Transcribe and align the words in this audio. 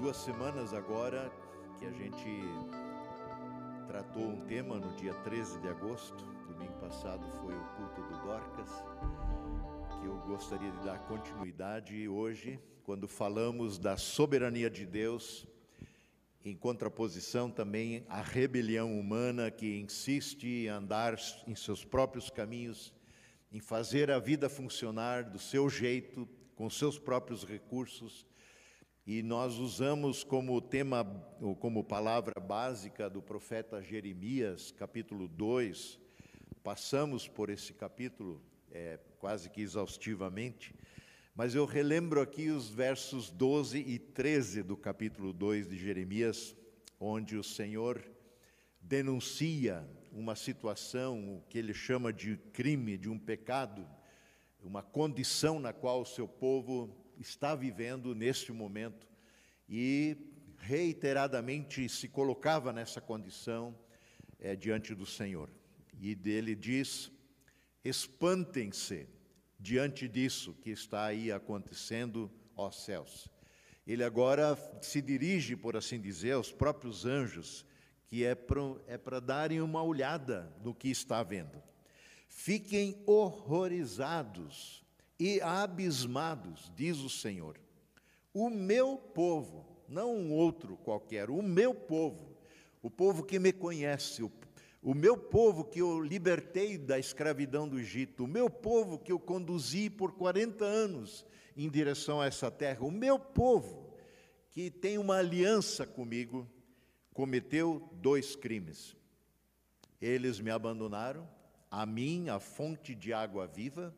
duas 0.00 0.16
semanas 0.16 0.72
agora 0.72 1.30
que 1.78 1.84
a 1.84 1.90
gente 1.90 2.40
tratou 3.86 4.22
um 4.22 4.46
tema 4.46 4.76
no 4.76 4.96
dia 4.96 5.12
13 5.12 5.60
de 5.60 5.68
agosto. 5.68 6.24
Domingo 6.48 6.72
passado 6.80 7.22
foi 7.42 7.54
o 7.54 7.64
culto 7.76 8.00
do 8.00 8.22
Dorcas, 8.22 8.70
que 10.00 10.06
eu 10.06 10.16
gostaria 10.26 10.70
de 10.70 10.84
dar 10.86 11.00
continuidade 11.00 12.08
hoje, 12.08 12.58
quando 12.82 13.06
falamos 13.06 13.78
da 13.78 13.98
soberania 13.98 14.70
de 14.70 14.86
Deus, 14.86 15.46
em 16.42 16.56
contraposição 16.56 17.50
também 17.50 18.02
à 18.08 18.22
rebelião 18.22 18.98
humana 18.98 19.50
que 19.50 19.78
insiste 19.80 20.64
em 20.64 20.68
andar 20.68 21.14
em 21.46 21.54
seus 21.54 21.84
próprios 21.84 22.30
caminhos, 22.30 22.90
em 23.52 23.60
fazer 23.60 24.10
a 24.10 24.18
vida 24.18 24.48
funcionar 24.48 25.24
do 25.24 25.38
seu 25.38 25.68
jeito, 25.68 26.26
com 26.56 26.70
seus 26.70 26.98
próprios 26.98 27.44
recursos 27.44 28.26
e 29.12 29.24
nós 29.24 29.58
usamos 29.58 30.22
como 30.22 30.60
tema, 30.60 31.04
como 31.58 31.82
palavra 31.82 32.40
básica 32.40 33.10
do 33.10 33.20
profeta 33.20 33.82
Jeremias, 33.82 34.70
capítulo 34.70 35.26
2. 35.26 35.98
Passamos 36.62 37.26
por 37.26 37.50
esse 37.50 37.72
capítulo 37.72 38.40
é, 38.70 39.00
quase 39.18 39.50
que 39.50 39.62
exaustivamente, 39.62 40.72
mas 41.34 41.56
eu 41.56 41.64
relembro 41.64 42.20
aqui 42.20 42.50
os 42.50 42.68
versos 42.68 43.30
12 43.30 43.80
e 43.80 43.98
13 43.98 44.62
do 44.62 44.76
capítulo 44.76 45.32
2 45.32 45.68
de 45.68 45.76
Jeremias, 45.76 46.54
onde 47.00 47.36
o 47.36 47.42
Senhor 47.42 48.00
denuncia 48.80 49.84
uma 50.12 50.36
situação, 50.36 51.34
o 51.34 51.42
que 51.48 51.58
ele 51.58 51.74
chama 51.74 52.12
de 52.12 52.36
crime, 52.52 52.96
de 52.96 53.08
um 53.08 53.18
pecado, 53.18 53.84
uma 54.62 54.84
condição 54.84 55.58
na 55.58 55.72
qual 55.72 56.02
o 56.02 56.06
seu 56.06 56.28
povo 56.28 56.99
está 57.20 57.54
vivendo 57.54 58.14
neste 58.14 58.52
momento 58.52 59.06
e 59.68 60.16
reiteradamente 60.58 61.88
se 61.88 62.08
colocava 62.08 62.72
nessa 62.72 63.00
condição 63.00 63.76
é, 64.38 64.56
diante 64.56 64.94
do 64.94 65.06
Senhor. 65.06 65.50
E 66.00 66.14
dele 66.14 66.54
diz: 66.54 67.12
espantem-se 67.84 69.06
diante 69.58 70.08
disso 70.08 70.54
que 70.62 70.70
está 70.70 71.04
aí 71.04 71.30
acontecendo, 71.30 72.30
ó 72.56 72.70
céus. 72.70 73.28
Ele 73.86 74.04
agora 74.04 74.56
se 74.80 75.02
dirige, 75.02 75.56
por 75.56 75.76
assim 75.76 76.00
dizer, 76.00 76.32
aos 76.32 76.52
próprios 76.52 77.04
anjos, 77.04 77.64
que 78.06 78.24
é 78.24 78.34
para 78.34 79.16
é 79.16 79.20
darem 79.20 79.60
uma 79.60 79.82
olhada 79.82 80.52
no 80.62 80.74
que 80.74 80.88
está 80.88 81.22
vendo. 81.22 81.62
Fiquem 82.28 83.02
horrorizados 83.06 84.84
e 85.20 85.38
abismados, 85.42 86.72
diz 86.74 86.96
o 87.00 87.10
Senhor. 87.10 87.60
O 88.32 88.48
meu 88.48 88.96
povo, 88.96 89.66
não 89.86 90.16
um 90.16 90.32
outro 90.32 90.78
qualquer, 90.78 91.28
o 91.28 91.42
meu 91.42 91.74
povo, 91.74 92.34
o 92.82 92.90
povo 92.90 93.22
que 93.22 93.38
me 93.38 93.52
conhece, 93.52 94.22
o, 94.22 94.32
o 94.82 94.94
meu 94.94 95.18
povo 95.18 95.62
que 95.62 95.80
eu 95.80 96.00
libertei 96.00 96.78
da 96.78 96.98
escravidão 96.98 97.68
do 97.68 97.78
Egito, 97.78 98.24
o 98.24 98.28
meu 98.28 98.48
povo 98.48 98.98
que 98.98 99.12
eu 99.12 99.20
conduzi 99.20 99.90
por 99.90 100.12
40 100.12 100.64
anos 100.64 101.26
em 101.54 101.68
direção 101.68 102.18
a 102.22 102.26
essa 102.26 102.50
terra, 102.50 102.82
o 102.82 102.90
meu 102.90 103.18
povo 103.18 103.94
que 104.48 104.70
tem 104.70 104.96
uma 104.96 105.16
aliança 105.16 105.86
comigo, 105.86 106.48
cometeu 107.12 107.90
dois 107.92 108.34
crimes. 108.34 108.96
Eles 110.00 110.40
me 110.40 110.50
abandonaram, 110.50 111.28
a 111.70 111.84
mim, 111.84 112.30
a 112.30 112.40
fonte 112.40 112.94
de 112.94 113.12
água 113.12 113.46
viva, 113.46 113.94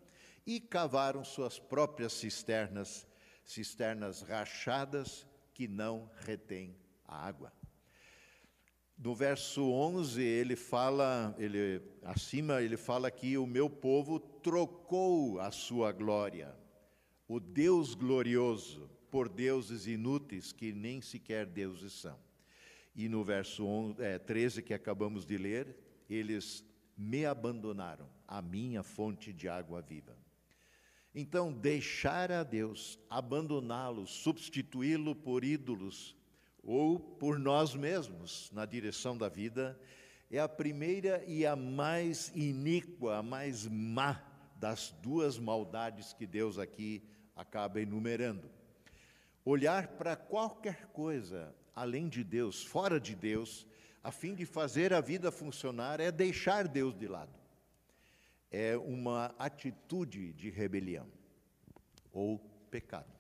e 0.47 0.61
cavaram 0.61 1.25
suas 1.25 1.59
próprias 1.59 2.13
cisternas, 2.13 3.07
cisternas 3.45 4.23
rachadas 4.23 5.27
que 5.55 5.69
não 5.69 6.11
retêm 6.25 6.77
a 7.07 7.27
água. 7.27 7.53
No 8.99 9.15
verso 9.15 9.63
11, 9.69 10.23
ele 10.23 10.55
fala, 10.55 11.35
ele, 11.39 11.83
acima 12.05 12.63
ele 12.63 12.77
fala 12.77 13.11
que 13.11 13.37
o 13.37 13.47
meu 13.47 13.69
povo 13.69 14.21
trocou 14.21 15.41
a 15.41 15.51
sua 15.51 15.91
glória, 15.91 16.55
o 17.27 17.41
Deus 17.41 17.95
glorioso, 17.95 18.89
por 19.11 19.29
deuses 19.29 19.87
inúteis 19.87 20.53
que 20.53 20.73
nem 20.73 21.01
sequer 21.01 21.47
deuses 21.47 21.93
são. 21.93 22.19
E 22.95 23.09
no 23.09 23.25
verso 23.25 23.67
11, 23.67 24.03
é, 24.03 24.19
13 24.19 24.63
que 24.63 24.73
acabamos 24.73 25.27
de 25.27 25.37
ler, 25.37 25.77
eles 26.09 26.65
me 26.97 27.27
abandonaram, 27.27 28.09
a 28.27 28.41
minha 28.41 28.83
fonte 28.83 29.33
de 29.33 29.49
água 29.49 29.83
viva. 29.83 30.17
Então, 31.15 31.53
deixar 31.53 32.33
a 32.33 32.43
Deus, 32.43 32.99
abandoná-lo, 33.11 34.07
substituí-lo 34.07 35.15
por 35.15 35.45
ídolos 35.45 36.17
ou 36.63 36.99
por 36.99 37.39
nós 37.39 37.75
mesmos 37.75 38.51
na 38.53 38.65
direção 38.65 39.17
da 39.17 39.29
vida, 39.29 39.79
é 40.31 40.39
a 40.39 40.49
primeira 40.49 41.23
e 41.27 41.45
a 41.45 41.55
mais 41.55 42.33
iníqua, 42.35 43.19
a 43.19 43.23
mais 43.23 43.67
má 43.67 44.23
das 44.57 44.95
duas 45.03 45.39
maldades 45.39 46.15
que 46.15 46.27
Deus 46.27 46.59
aqui 46.59 47.03
acaba 47.37 47.81
enumerando. 47.81 48.49
Olhar 49.45 49.89
para 49.89 50.17
qualquer 50.17 50.87
coisa 50.87 51.55
além 51.75 52.09
de 52.09 52.25
Deus, 52.25 52.65
fora 52.65 52.99
de 52.99 53.15
Deus, 53.15 53.67
a 54.03 54.11
fim 54.11 54.35
de 54.35 54.47
fazer 54.47 54.95
a 54.95 55.01
vida 55.01 55.31
funcionar, 55.31 56.01
é 56.01 56.11
deixar 56.11 56.67
Deus 56.67 56.95
de 56.95 57.07
lado 57.07 57.42
é 58.53 58.77
uma 58.77 59.35
atitude 59.39 60.35
de 60.35 60.51
rebelião 60.51 61.09
ou 62.13 62.39
pecado. 62.71 63.11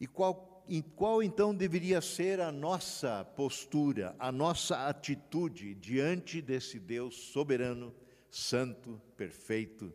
E 0.00 0.06
qual, 0.06 0.64
em 0.66 0.80
qual 0.80 1.22
então 1.22 1.54
deveria 1.54 2.00
ser 2.00 2.40
a 2.40 2.50
nossa 2.50 3.22
postura, 3.36 4.16
a 4.18 4.32
nossa 4.32 4.88
atitude 4.88 5.74
diante 5.74 6.40
desse 6.40 6.80
Deus 6.80 7.14
soberano, 7.14 7.94
santo, 8.30 9.00
perfeito, 9.14 9.92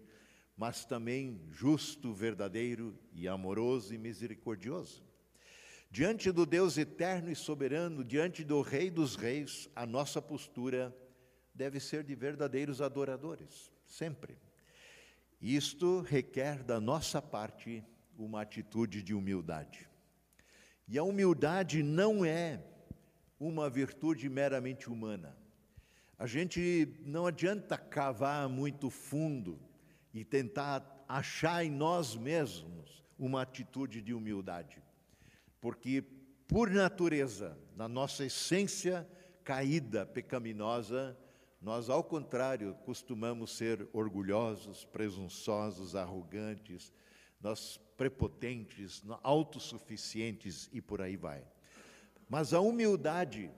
mas 0.56 0.86
também 0.86 1.42
justo, 1.50 2.14
verdadeiro 2.14 2.98
e 3.12 3.28
amoroso 3.28 3.94
e 3.96 3.98
misericordioso? 3.98 5.04
Diante 5.90 6.32
do 6.32 6.46
Deus 6.46 6.78
eterno 6.78 7.32
e 7.32 7.36
soberano, 7.36 8.04
diante 8.04 8.44
do 8.44 8.62
Rei 8.62 8.92
dos 8.92 9.16
Reis, 9.16 9.68
a 9.76 9.88
nossa 9.88 10.22
postura 10.22 10.96
deve 11.52 11.80
ser 11.80 12.04
de 12.04 12.14
verdadeiros 12.14 12.80
adoradores 12.80 13.72
sempre. 13.90 14.38
Isto 15.42 16.02
requer 16.02 16.64
da 16.64 16.80
nossa 16.80 17.22
parte 17.22 17.84
uma 18.18 18.42
atitude 18.42 19.02
de 19.02 19.14
humildade. 19.14 19.90
E 20.88 20.98
a 20.98 21.04
humildade 21.04 21.82
não 21.82 22.24
é 22.24 22.64
uma 23.40 23.70
virtude 23.70 24.30
meramente 24.30 24.90
humana. 24.90 25.36
A 26.18 26.28
gente 26.28 26.94
não 27.02 27.26
adianta 27.26 27.78
cavar 27.78 28.48
muito 28.50 28.90
fundo 28.90 29.60
e 30.14 30.24
tentar 30.24 31.06
achar 31.08 31.64
em 31.64 31.72
nós 31.72 32.16
mesmos 32.16 33.04
uma 33.18 33.42
atitude 33.42 34.02
de 34.02 34.14
humildade. 34.14 34.82
Porque, 35.62 36.04
por 36.48 36.70
natureza, 36.70 37.58
na 37.76 37.88
nossa 37.88 38.26
essência 38.26 39.08
caída, 39.44 40.06
pecaminosa, 40.06 41.18
nós, 41.62 41.90
ao 41.90 42.04
contrário, 42.04 42.74
costumamos 42.86 43.56
ser 43.58 43.88
orgulhosos, 43.92 44.86
presunçosos, 44.86 45.96
arrogantes, 45.96 46.94
nós 47.42 47.80
prepotentes, 47.98 49.04
autossuficientes 49.22 50.70
e 50.72 50.82
por 50.82 51.02
aí 51.02 51.18
vai. 51.18 51.44
Mas 52.30 52.54
a 52.54 52.62
humildade 52.62 53.52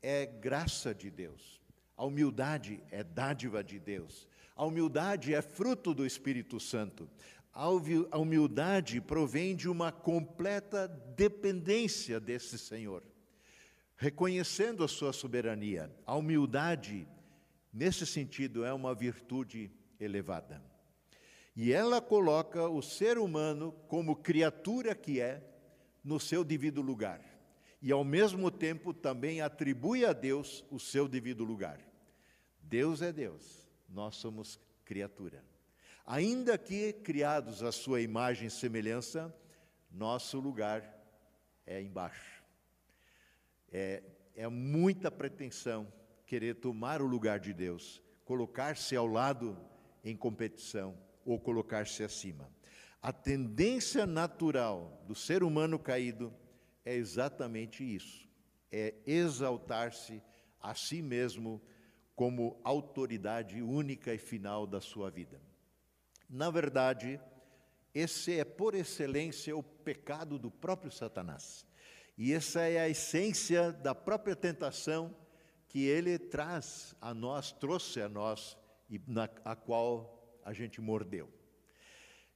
é 0.00 0.24
graça 0.24 0.94
de 0.94 1.10
Deus. 1.10 1.60
A 1.96 2.04
humildade 2.04 2.80
é 2.92 3.02
dádiva 3.02 3.64
de 3.64 3.80
Deus. 3.80 4.28
A 4.54 4.64
humildade 4.64 5.34
é 5.34 5.42
fruto 5.42 5.92
do 5.92 6.06
Espírito 6.06 6.60
Santo. 6.60 7.08
A 7.52 8.18
humildade 8.18 9.00
provém 9.00 9.56
de 9.56 9.68
uma 9.68 9.90
completa 9.90 10.86
dependência 10.86 12.20
desse 12.20 12.56
Senhor. 12.56 13.02
Reconhecendo 13.96 14.84
a 14.84 14.88
sua 14.88 15.12
soberania, 15.12 15.92
a 16.06 16.14
humildade 16.14 17.04
nesse 17.72 18.06
sentido, 18.06 18.64
é 18.64 18.72
uma 18.72 18.94
virtude 18.94 19.70
elevada. 20.00 20.62
E 21.54 21.72
ela 21.72 22.00
coloca 22.00 22.68
o 22.68 22.80
ser 22.80 23.18
humano, 23.18 23.72
como 23.88 24.14
criatura 24.14 24.94
que 24.94 25.20
é, 25.20 25.42
no 26.04 26.20
seu 26.20 26.44
devido 26.44 26.80
lugar. 26.80 27.20
E, 27.82 27.90
ao 27.92 28.04
mesmo 28.04 28.50
tempo, 28.50 28.94
também 28.94 29.40
atribui 29.40 30.04
a 30.04 30.12
Deus 30.12 30.64
o 30.70 30.78
seu 30.78 31.08
devido 31.08 31.44
lugar. 31.44 31.80
Deus 32.60 33.02
é 33.02 33.12
Deus, 33.12 33.68
nós 33.88 34.16
somos 34.16 34.60
criatura. 34.84 35.44
Ainda 36.06 36.56
que 36.56 36.92
criados 36.92 37.62
à 37.62 37.70
sua 37.70 38.00
imagem 38.00 38.48
e 38.48 38.50
semelhança, 38.50 39.34
nosso 39.90 40.38
lugar 40.38 40.82
é 41.66 41.82
embaixo. 41.82 42.42
É, 43.70 44.02
é 44.34 44.48
muita 44.48 45.10
pretensão 45.10 45.92
querer 46.28 46.56
tomar 46.56 47.00
o 47.00 47.06
lugar 47.06 47.40
de 47.40 47.54
Deus, 47.54 48.02
colocar-se 48.26 48.94
ao 48.94 49.06
lado 49.06 49.58
em 50.04 50.14
competição 50.14 50.94
ou 51.24 51.40
colocar-se 51.40 52.04
acima. 52.04 52.52
A 53.00 53.10
tendência 53.10 54.06
natural 54.06 55.02
do 55.06 55.14
ser 55.14 55.42
humano 55.42 55.78
caído 55.78 56.30
é 56.84 56.94
exatamente 56.94 57.82
isso: 57.82 58.28
é 58.70 58.94
exaltar-se 59.06 60.22
a 60.60 60.74
si 60.74 61.00
mesmo 61.00 61.62
como 62.14 62.60
autoridade 62.62 63.62
única 63.62 64.12
e 64.12 64.18
final 64.18 64.66
da 64.66 64.82
sua 64.82 65.10
vida. 65.10 65.40
Na 66.28 66.50
verdade, 66.50 67.18
esse 67.94 68.38
é 68.38 68.44
por 68.44 68.74
excelência 68.74 69.56
o 69.56 69.62
pecado 69.62 70.38
do 70.38 70.50
próprio 70.50 70.92
Satanás. 70.92 71.64
E 72.18 72.34
essa 72.34 72.60
é 72.62 72.80
a 72.80 72.88
essência 72.88 73.72
da 73.72 73.94
própria 73.94 74.36
tentação 74.36 75.16
que 75.68 75.84
ele 75.84 76.18
traz 76.18 76.94
a 77.00 77.12
nós, 77.12 77.52
trouxe 77.52 78.00
a 78.00 78.08
nós 78.08 78.56
e 78.88 79.00
na 79.06 79.28
a 79.44 79.54
qual 79.54 80.40
a 80.44 80.52
gente 80.52 80.80
mordeu. 80.80 81.30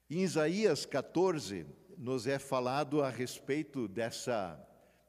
Em 0.09 0.21
Isaías 0.21 0.85
14 0.85 1.67
nos 1.97 2.27
é 2.27 2.39
falado 2.39 3.03
a 3.03 3.09
respeito 3.09 3.89
dessa 3.89 4.61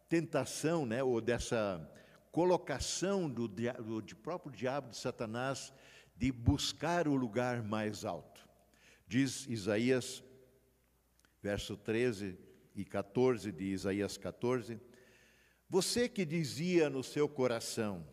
tentação, 0.07 0.85
né, 0.85 1.03
ou 1.03 1.19
dessa 1.19 1.89
colocação 2.31 3.29
do, 3.29 3.47
do, 3.47 4.01
do 4.01 4.15
próprio 4.15 4.51
diabo 4.51 4.89
de 4.89 4.97
Satanás 4.97 5.73
de 6.15 6.31
buscar 6.31 7.07
o 7.07 7.15
lugar 7.15 7.61
mais 7.63 8.05
alto. 8.05 8.47
Diz 9.07 9.45
Isaías, 9.47 10.23
verso 11.41 11.75
13 11.75 12.37
e 12.75 12.85
14 12.85 13.51
de 13.51 13.65
Isaías 13.65 14.17
14: 14.17 14.79
Você 15.73 16.07
que 16.07 16.23
dizia 16.23 16.87
no 16.87 17.03
seu 17.03 17.27
coração, 17.27 18.05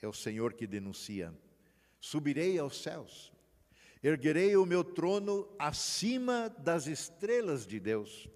é 0.00 0.08
o 0.08 0.12
Senhor 0.14 0.54
que 0.54 0.66
denuncia, 0.66 1.34
subirei 2.00 2.58
aos 2.58 2.80
céus, 2.80 3.30
erguerei 4.02 4.56
o 4.56 4.64
meu 4.64 4.82
trono 4.82 5.46
acima 5.58 6.48
das 6.48 6.86
estrelas 6.86 7.66
de 7.66 7.78
Deus. 7.78 8.26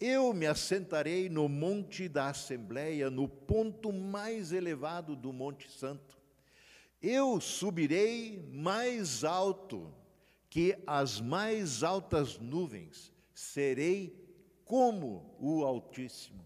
Eu 0.00 0.32
me 0.32 0.46
assentarei 0.46 1.28
no 1.28 1.46
monte 1.46 2.08
da 2.08 2.30
Assembleia, 2.30 3.10
no 3.10 3.28
ponto 3.28 3.92
mais 3.92 4.50
elevado 4.50 5.14
do 5.14 5.30
Monte 5.30 5.70
Santo. 5.70 6.16
Eu 7.02 7.38
subirei 7.38 8.48
mais 8.50 9.24
alto 9.24 9.92
que 10.48 10.74
as 10.86 11.20
mais 11.20 11.82
altas 11.82 12.38
nuvens, 12.38 13.12
serei 13.34 14.18
como 14.64 15.36
o 15.38 15.66
Altíssimo. 15.66 16.45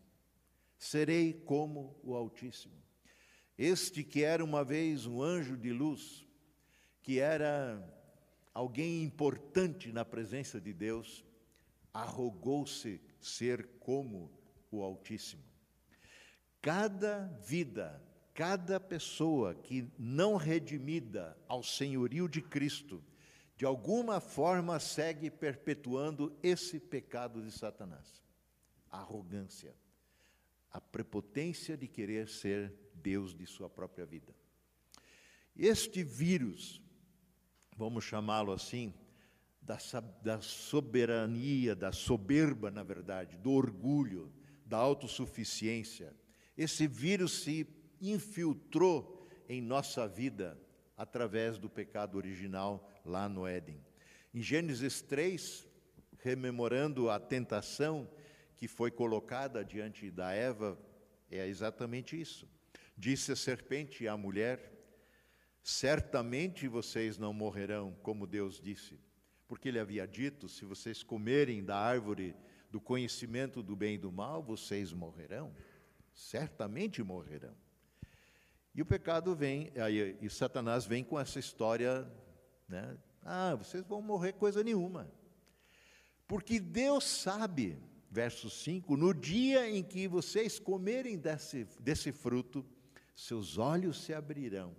Serei 0.81 1.35
como 1.35 1.95
o 2.03 2.15
Altíssimo. 2.15 2.83
Este 3.59 4.03
que 4.03 4.25
era 4.25 4.43
uma 4.43 4.65
vez 4.65 5.05
um 5.05 5.23
anjo 5.23 5.55
de 5.55 5.71
luz, 5.71 6.27
que 7.03 7.21
era 7.21 7.87
alguém 8.55 9.03
importante 9.03 9.93
na 9.93 10.07
presença 10.07 10.59
de 10.59 10.73
Deus, 10.73 11.23
arrogou-se 11.93 12.99
ser 13.21 13.69
como 13.79 14.33
o 14.71 14.83
Altíssimo. 14.83 15.45
Cada 16.63 17.27
vida, 17.47 18.03
cada 18.33 18.81
pessoa 18.81 19.55
que 19.55 19.87
não 19.99 20.37
redimida 20.37 21.37
ao 21.47 21.63
senhorio 21.63 22.27
de 22.27 22.41
Cristo, 22.41 23.05
de 23.55 23.67
alguma 23.67 24.19
forma 24.19 24.81
segue 24.81 25.31
perpetuando 25.31 26.35
esse 26.43 26.81
pecado 26.81 27.43
de 27.43 27.51
Satanás. 27.51 28.23
Arrogância, 28.91 29.75
a 30.71 30.81
prepotência 30.81 31.77
de 31.77 31.89
querer 31.89 32.29
ser 32.29 32.73
Deus 32.95 33.35
de 33.35 33.47
sua 33.47 33.69
própria 33.69 34.07
vida. 34.07 34.35
Este 35.57 36.03
vírus, 36.03 36.81
vamos 37.77 38.05
chamá-lo 38.05 38.53
assim, 38.53 38.95
da, 39.61 39.79
da 40.23 40.41
soberania, 40.41 41.75
da 41.75 41.93
soberba, 41.93 42.71
na 42.71 42.83
verdade, 42.83 43.37
do 43.37 43.53
orgulho, 43.53 44.33
da 44.65 44.79
autossuficiência. 44.79 46.15
Esse 46.57 46.87
vírus 46.87 47.43
se 47.43 47.67
infiltrou 48.01 49.29
em 49.49 49.61
nossa 49.61 50.07
vida 50.07 50.61
através 50.97 51.59
do 51.59 51.69
pecado 51.69 52.17
original 52.17 52.89
lá 53.05 53.29
no 53.29 53.47
Éden. 53.47 53.85
Em 54.33 54.41
Gênesis 54.41 55.03
3, 55.03 55.67
rememorando 56.19 57.11
a 57.11 57.19
tentação 57.19 58.09
que 58.61 58.69
foi 58.69 58.91
colocada 58.91 59.65
diante 59.65 60.11
da 60.11 60.33
Eva, 60.33 60.79
é 61.31 61.47
exatamente 61.49 62.21
isso. 62.21 62.47
Disse 62.95 63.33
a 63.33 63.37
serpente 63.37 64.07
à 64.07 64.19
mulher: 64.19 64.71
Certamente 65.63 66.69
vocês 66.69 67.17
não 67.17 67.33
morrerão, 67.33 67.97
como 68.03 68.27
Deus 68.27 68.61
disse, 68.61 69.01
porque 69.49 69.71
ele 69.71 69.79
havia 69.79 70.07
dito: 70.07 70.47
se 70.47 70.67
vocês 70.67 71.03
comerem 71.03 71.65
da 71.65 71.75
árvore 71.75 72.37
do 72.71 72.79
conhecimento 72.79 73.63
do 73.63 73.75
bem 73.75 73.95
e 73.95 73.99
do 73.99 74.13
mal, 74.13 74.43
vocês 74.43 74.93
morrerão. 74.93 75.57
Certamente 76.13 77.03
morrerão. 77.03 77.57
E 78.75 78.83
o 78.83 78.87
pecado 78.87 79.35
vem, 79.35 79.73
e 80.21 80.29
Satanás 80.29 80.85
vem 80.85 81.03
com 81.03 81.19
essa 81.19 81.39
história, 81.39 82.07
né? 82.69 82.95
Ah, 83.23 83.55
vocês 83.55 83.87
vão 83.87 84.03
morrer 84.03 84.35
coisa 84.35 84.63
nenhuma. 84.63 85.11
Porque 86.29 86.61
Deus 86.61 87.05
sabe, 87.05 87.79
verso 88.11 88.51
5, 88.51 88.97
no 88.97 89.15
dia 89.15 89.71
em 89.71 89.83
que 89.83 90.09
vocês 90.09 90.59
comerem 90.59 91.17
desse, 91.17 91.65
desse 91.79 92.11
fruto, 92.11 92.67
seus 93.15 93.57
olhos 93.57 94.03
se 94.03 94.13
abrirão, 94.13 94.75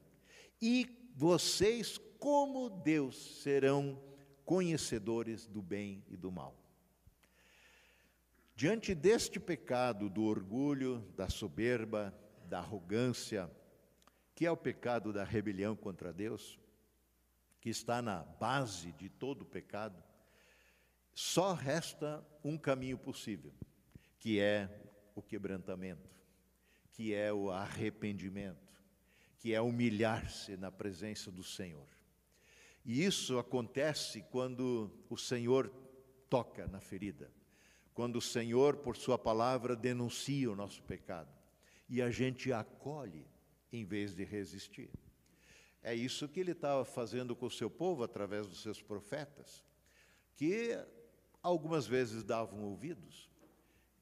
e 0.61 1.11
vocês, 1.15 1.97
como 2.19 2.69
Deus, 2.69 3.41
serão 3.41 4.01
conhecedores 4.43 5.47
do 5.47 5.61
bem 5.61 6.03
e 6.09 6.17
do 6.17 6.31
mal. 6.31 6.55
Diante 8.55 8.93
deste 8.93 9.39
pecado 9.39 10.09
do 10.09 10.23
orgulho, 10.23 11.03
da 11.15 11.29
soberba, 11.29 12.13
da 12.45 12.59
arrogância, 12.59 13.49
que 14.35 14.45
é 14.45 14.51
o 14.51 14.57
pecado 14.57 15.13
da 15.13 15.23
rebelião 15.23 15.75
contra 15.75 16.11
Deus, 16.11 16.59
que 17.59 17.69
está 17.69 18.01
na 18.01 18.23
base 18.23 18.91
de 18.93 19.07
todo 19.07 19.43
o 19.43 19.45
pecado, 19.45 20.03
só 21.13 21.53
resta 21.53 22.25
um 22.43 22.57
caminho 22.57 22.97
possível, 22.97 23.53
que 24.19 24.39
é 24.39 24.69
o 25.15 25.21
quebrantamento, 25.21 26.09
que 26.91 27.13
é 27.13 27.31
o 27.31 27.51
arrependimento, 27.51 28.81
que 29.37 29.53
é 29.53 29.61
humilhar-se 29.61 30.55
na 30.57 30.71
presença 30.71 31.31
do 31.31 31.43
Senhor. 31.43 31.87
E 32.83 33.03
isso 33.03 33.37
acontece 33.37 34.21
quando 34.31 34.91
o 35.09 35.17
Senhor 35.17 35.71
toca 36.29 36.67
na 36.67 36.79
ferida, 36.79 37.31
quando 37.93 38.15
o 38.17 38.21
Senhor, 38.21 38.77
por 38.77 38.95
Sua 38.95 39.17
palavra, 39.17 39.75
denuncia 39.75 40.51
o 40.51 40.55
nosso 40.55 40.81
pecado 40.83 41.41
e 41.91 42.01
a 42.01 42.09
gente 42.09 42.53
acolhe 42.53 43.27
em 43.69 43.83
vez 43.83 44.15
de 44.15 44.23
resistir. 44.23 44.89
É 45.83 45.93
isso 45.93 46.29
que 46.29 46.39
ele 46.39 46.53
estava 46.53 46.85
fazendo 46.85 47.35
com 47.35 47.47
o 47.47 47.51
seu 47.51 47.69
povo 47.69 48.01
através 48.01 48.47
dos 48.47 48.61
seus 48.61 48.81
profetas, 48.81 49.61
que 50.33 50.77
algumas 51.41 51.87
vezes 51.87 52.23
davam 52.23 52.63
ouvidos, 52.63 53.29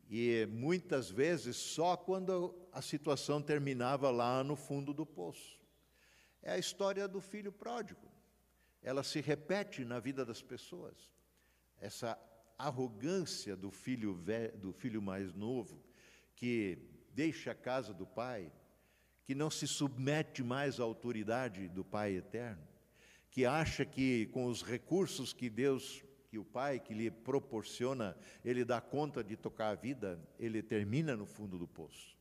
e 0.09 0.47
muitas 0.51 1.09
vezes 1.09 1.55
só 1.55 1.95
quando 1.95 2.55
a 2.71 2.81
situação 2.81 3.41
terminava 3.41 4.09
lá 4.09 4.43
no 4.43 4.55
fundo 4.55 4.93
do 4.93 5.05
poço. 5.05 5.59
É 6.41 6.53
a 6.53 6.57
história 6.57 7.07
do 7.07 7.21
filho 7.21 7.51
pródigo 7.51 8.09
ela 8.81 9.03
se 9.03 9.21
repete 9.21 9.83
na 9.83 9.99
vida 9.99 10.25
das 10.25 10.41
pessoas. 10.41 10.95
Essa 11.79 12.17
arrogância 12.57 13.55
do 13.55 13.71
filho, 13.71 14.17
do 14.55 14.71
filho 14.73 15.01
mais 15.01 15.33
novo, 15.33 15.81
que 16.35 16.77
deixa 17.13 17.51
a 17.51 17.55
casa 17.55 17.93
do 17.93 18.05
pai, 18.05 18.51
que 19.23 19.35
não 19.35 19.49
se 19.49 19.67
submete 19.67 20.43
mais 20.43 20.79
à 20.79 20.83
autoridade 20.83 21.67
do 21.69 21.83
Pai 21.83 22.15
eterno, 22.15 22.67
que 23.29 23.45
acha 23.45 23.85
que 23.85 24.25
com 24.27 24.45
os 24.45 24.63
recursos 24.63 25.33
que 25.33 25.49
Deus, 25.49 26.03
que 26.29 26.37
o 26.37 26.45
Pai 26.45 26.79
que 26.79 26.93
lhe 26.93 27.09
proporciona, 27.09 28.15
ele 28.45 28.63
dá 28.63 28.79
conta 28.79 29.23
de 29.23 29.35
tocar 29.35 29.69
a 29.69 29.75
vida, 29.75 30.19
ele 30.39 30.61
termina 30.61 31.17
no 31.17 31.25
fundo 31.25 31.57
do 31.57 31.67
poço. 31.67 32.15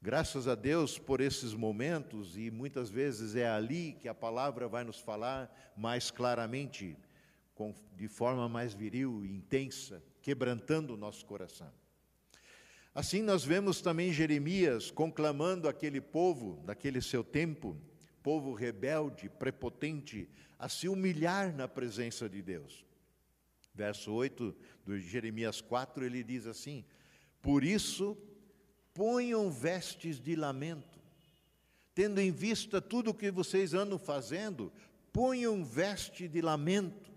Graças 0.00 0.46
a 0.46 0.54
Deus 0.54 0.98
por 0.98 1.22
esses 1.22 1.54
momentos, 1.54 2.36
e 2.36 2.50
muitas 2.50 2.90
vezes 2.90 3.34
é 3.34 3.48
ali 3.48 3.96
que 3.98 4.08
a 4.08 4.14
palavra 4.14 4.68
vai 4.68 4.84
nos 4.84 5.00
falar 5.00 5.72
mais 5.74 6.10
claramente, 6.10 6.94
com, 7.54 7.74
de 7.96 8.06
forma 8.08 8.46
mais 8.46 8.74
viril 8.74 9.24
e 9.24 9.30
intensa, 9.30 10.04
quebrantando 10.20 10.92
o 10.92 10.96
nosso 10.98 11.24
coração. 11.24 11.72
Assim, 12.94 13.22
nós 13.22 13.42
vemos 13.42 13.80
também 13.80 14.12
Jeremias 14.12 14.90
conclamando 14.90 15.66
aquele 15.66 16.00
povo, 16.02 16.62
daquele 16.66 17.00
seu 17.00 17.24
tempo, 17.24 17.74
povo 18.22 18.52
rebelde, 18.52 19.30
prepotente, 19.30 20.28
a 20.58 20.68
se 20.68 20.86
humilhar 20.86 21.54
na 21.54 21.66
presença 21.66 22.28
de 22.28 22.42
Deus. 22.42 22.84
Verso 23.74 24.12
8 24.12 24.54
de 24.86 25.00
Jeremias 25.00 25.60
4, 25.60 26.04
ele 26.04 26.22
diz 26.22 26.46
assim: 26.46 26.84
Por 27.42 27.64
isso 27.64 28.16
ponham 28.92 29.50
vestes 29.50 30.20
de 30.20 30.36
lamento. 30.36 31.00
Tendo 31.92 32.20
em 32.20 32.30
vista 32.30 32.80
tudo 32.80 33.10
o 33.10 33.14
que 33.14 33.30
vocês 33.30 33.74
andam 33.74 33.98
fazendo, 33.98 34.72
ponham 35.12 35.64
veste 35.64 36.28
de 36.28 36.40
lamento. 36.40 37.12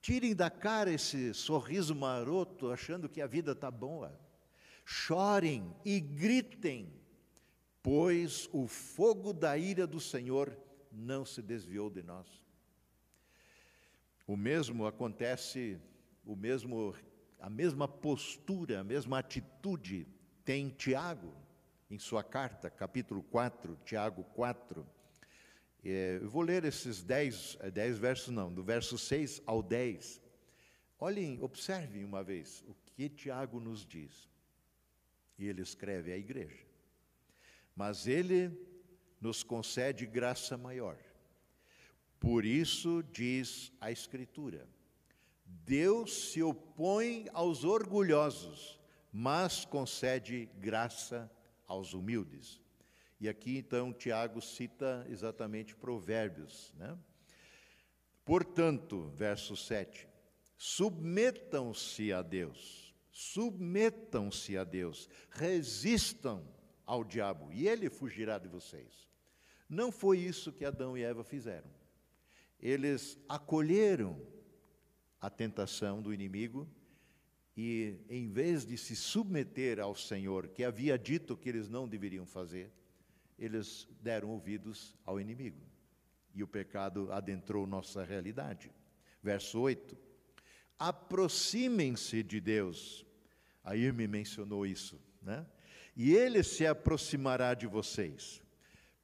Tirem 0.00 0.34
da 0.34 0.50
cara 0.50 0.90
esse 0.92 1.32
sorriso 1.34 1.94
maroto, 1.94 2.70
achando 2.70 3.08
que 3.08 3.20
a 3.20 3.26
vida 3.26 3.52
está 3.52 3.70
boa. 3.70 4.18
chorem 4.84 5.74
e 5.84 6.00
gritem, 6.00 6.90
pois 7.82 8.48
o 8.52 8.66
fogo 8.66 9.34
da 9.34 9.58
ira 9.58 9.86
do 9.86 10.00
Senhor 10.00 10.56
não 10.90 11.24
se 11.24 11.42
desviou 11.42 11.90
de 11.90 12.02
nós. 12.02 12.26
O 14.28 14.36
mesmo 14.36 14.86
acontece, 14.86 15.80
o 16.22 16.36
mesmo 16.36 16.94
a 17.40 17.48
mesma 17.48 17.88
postura, 17.88 18.80
a 18.80 18.84
mesma 18.84 19.20
atitude 19.20 20.06
tem 20.44 20.68
Tiago 20.68 21.34
em 21.90 21.98
sua 21.98 22.22
carta, 22.22 22.68
capítulo 22.68 23.22
4, 23.22 23.78
Tiago 23.86 24.22
4. 24.34 24.86
É, 25.82 26.18
eu 26.20 26.28
vou 26.28 26.42
ler 26.42 26.66
esses 26.66 27.02
dez, 27.02 27.56
é, 27.60 27.70
dez 27.70 27.96
versos, 27.96 28.28
não, 28.28 28.52
do 28.52 28.62
verso 28.62 28.98
6 28.98 29.40
ao 29.46 29.62
10. 29.62 30.20
Olhem, 31.00 31.38
observem 31.40 32.04
uma 32.04 32.22
vez 32.22 32.62
o 32.68 32.76
que 32.84 33.08
Tiago 33.08 33.58
nos 33.58 33.86
diz. 33.86 34.28
E 35.38 35.48
ele 35.48 35.62
escreve 35.62 36.12
à 36.12 36.18
igreja. 36.18 36.66
Mas 37.74 38.06
ele 38.06 38.50
nos 39.22 39.42
concede 39.42 40.04
graça 40.04 40.58
maior. 40.58 40.98
Por 42.20 42.44
isso 42.44 43.02
diz 43.12 43.72
a 43.80 43.90
Escritura: 43.90 44.68
Deus 45.44 46.30
se 46.30 46.42
opõe 46.42 47.26
aos 47.32 47.64
orgulhosos, 47.64 48.78
mas 49.12 49.64
concede 49.64 50.48
graça 50.58 51.30
aos 51.66 51.94
humildes. 51.94 52.60
E 53.20 53.28
aqui 53.28 53.58
então 53.58 53.92
Tiago 53.92 54.40
cita 54.40 55.06
exatamente 55.08 55.74
Provérbios, 55.74 56.72
né? 56.76 56.96
Portanto, 58.24 59.10
verso 59.16 59.56
7, 59.56 60.06
submetam-se 60.56 62.12
a 62.12 62.20
Deus, 62.20 62.94
submetam-se 63.10 64.56
a 64.56 64.64
Deus, 64.64 65.08
resistam 65.30 66.46
ao 66.84 67.02
diabo 67.02 67.50
e 67.52 67.66
ele 67.66 67.88
fugirá 67.88 68.38
de 68.38 68.48
vocês. 68.48 69.08
Não 69.68 69.90
foi 69.90 70.18
isso 70.18 70.52
que 70.52 70.64
Adão 70.64 70.96
e 70.96 71.02
Eva 71.02 71.24
fizeram. 71.24 71.77
Eles 72.60 73.18
acolheram 73.28 74.20
a 75.20 75.30
tentação 75.30 76.02
do 76.02 76.12
inimigo 76.12 76.68
e, 77.56 77.96
em 78.08 78.28
vez 78.28 78.64
de 78.64 78.76
se 78.76 78.94
submeter 78.94 79.80
ao 79.80 79.94
Senhor, 79.94 80.48
que 80.48 80.64
havia 80.64 80.98
dito 80.98 81.36
que 81.36 81.48
eles 81.48 81.68
não 81.68 81.88
deveriam 81.88 82.26
fazer, 82.26 82.72
eles 83.38 83.88
deram 84.00 84.30
ouvidos 84.30 84.96
ao 85.04 85.20
inimigo. 85.20 85.60
E 86.34 86.42
o 86.42 86.48
pecado 86.48 87.10
adentrou 87.12 87.66
nossa 87.66 88.04
realidade. 88.04 88.70
Verso 89.22 89.60
8: 89.60 89.96
Aproximem-se 90.78 92.22
de 92.22 92.40
Deus. 92.40 93.04
Aí 93.64 93.90
me 93.92 94.06
mencionou 94.06 94.64
isso, 94.64 95.00
né? 95.20 95.46
E 95.96 96.14
ele 96.14 96.44
se 96.44 96.64
aproximará 96.64 97.54
de 97.54 97.66
vocês. 97.66 98.40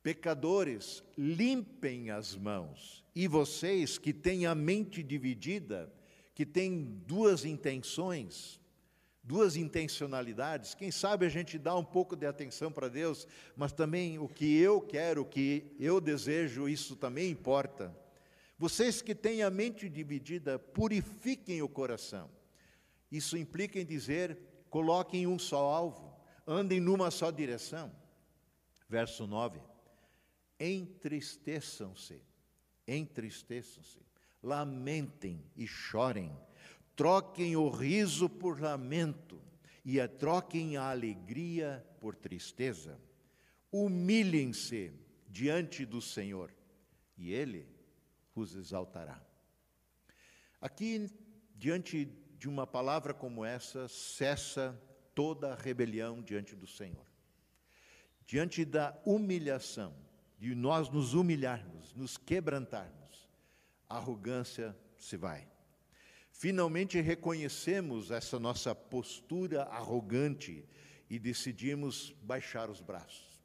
Pecadores, 0.05 1.03
limpem 1.17 2.11
as 2.11 2.37
mãos. 2.37 3.03
E 3.15 3.27
vocês 3.27 3.97
que 3.97 4.13
têm 4.13 4.45
a 4.45 4.55
mente 4.55 5.03
dividida, 5.03 5.91
que 6.35 6.45
têm 6.45 7.01
duas 7.07 7.47
intenções, 7.47 8.61
duas 9.23 9.57
intencionalidades. 9.57 10.75
Quem 10.75 10.91
sabe 10.91 11.25
a 11.25 11.31
gente 11.31 11.59
dá 11.59 11.75
um 11.75 11.83
pouco 11.83 12.15
de 12.15 12.27
atenção 12.27 12.71
para 12.71 12.89
Deus, 12.89 13.27
mas 13.57 13.73
também 13.73 14.19
o 14.19 14.29
que 14.29 14.59
eu 14.59 14.79
quero, 14.79 15.23
o 15.23 15.25
que 15.25 15.75
eu 15.81 15.99
desejo, 16.03 16.69
isso 16.69 16.97
também 16.97 17.31
importa. 17.31 17.97
Vocês 18.59 19.01
que 19.01 19.15
têm 19.15 19.43
a 19.43 19.49
mente 19.49 19.89
dividida, 19.89 20.59
purifiquem 20.59 21.63
o 21.63 21.69
coração. 21.69 22.31
Isso 23.11 23.39
implica 23.39 23.81
em 23.81 23.87
dizer, 23.87 24.39
coloquem 24.69 25.27
um 25.27 25.39
só 25.39 25.65
alvo, 25.65 26.15
andem 26.47 26.79
numa 26.79 27.11
só 27.11 27.31
direção. 27.31 27.91
Verso 28.87 29.27
9: 29.27 29.59
Entristeçam-se, 30.59 32.23
entristeçam-se, 32.87 34.01
lamentem 34.43 35.45
e 35.57 35.67
chorem 35.67 36.33
Troquem 36.97 37.57
o 37.57 37.69
riso 37.71 38.29
por 38.29 38.61
lamento 38.61 39.41
e 39.85 40.01
a 40.01 40.07
troquem 40.07 40.77
a 40.77 40.91
alegria 40.91 41.85
por 42.01 42.15
tristeza. 42.15 43.01
Humilhem-se 43.73 44.93
diante 45.29 45.85
do 45.85 46.01
Senhor 46.01 46.55
e 47.17 47.33
Ele 47.33 47.69
os 48.35 48.55
exaltará. 48.55 49.21
Aqui, 50.61 51.11
diante 51.57 52.07
de 52.39 52.49
uma 52.49 52.67
palavra 52.67 53.13
como 53.13 53.45
essa, 53.45 53.89
cessa 53.89 54.81
toda 55.15 55.53
a 55.53 55.57
rebelião 55.57 56.23
diante 56.23 56.55
do 56.55 56.67
Senhor. 56.67 57.07
Diante 58.25 58.65
da 58.65 58.97
humilhação, 59.05 59.95
de 60.39 60.55
nós 60.55 60.89
nos 60.91 61.15
humilharmos, 61.15 61.95
nos 61.95 62.17
quebrantarmos, 62.17 63.31
a 63.89 63.97
arrogância 63.97 64.77
se 64.97 65.17
vai. 65.17 65.47
Finalmente 66.31 67.01
reconhecemos 67.01 68.11
essa 68.11 68.39
nossa 68.41 68.75
postura 68.75 69.63
arrogante 69.65 70.69
e 71.09 71.19
decidimos 71.19 72.11
baixar 72.23 72.69
os 72.69 72.81
braços, 72.81 73.41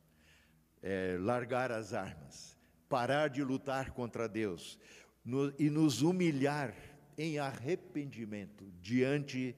é, 0.81 1.17
largar 1.19 1.72
as 1.72 1.93
armas, 1.93 2.58
parar 2.88 3.29
de 3.29 3.43
lutar 3.43 3.91
contra 3.91 4.27
Deus 4.27 4.79
no, 5.24 5.53
e 5.60 5.69
nos 5.69 6.01
humilhar 6.01 6.74
em 7.17 7.38
arrependimento 7.38 8.72
diante 8.81 9.55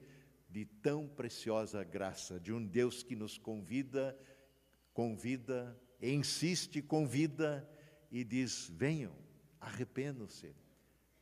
de 0.50 0.66
tão 0.66 1.08
preciosa 1.08 1.82
graça 1.82 2.38
de 2.38 2.52
um 2.52 2.62
Deus 2.62 3.02
que 3.02 3.16
nos 3.16 3.38
convida, 3.38 4.14
convida, 4.92 5.80
insiste, 6.10 6.82
convida 6.82 7.68
e 8.10 8.24
diz: 8.24 8.68
venham, 8.68 9.14
arrependam-se, 9.60 10.54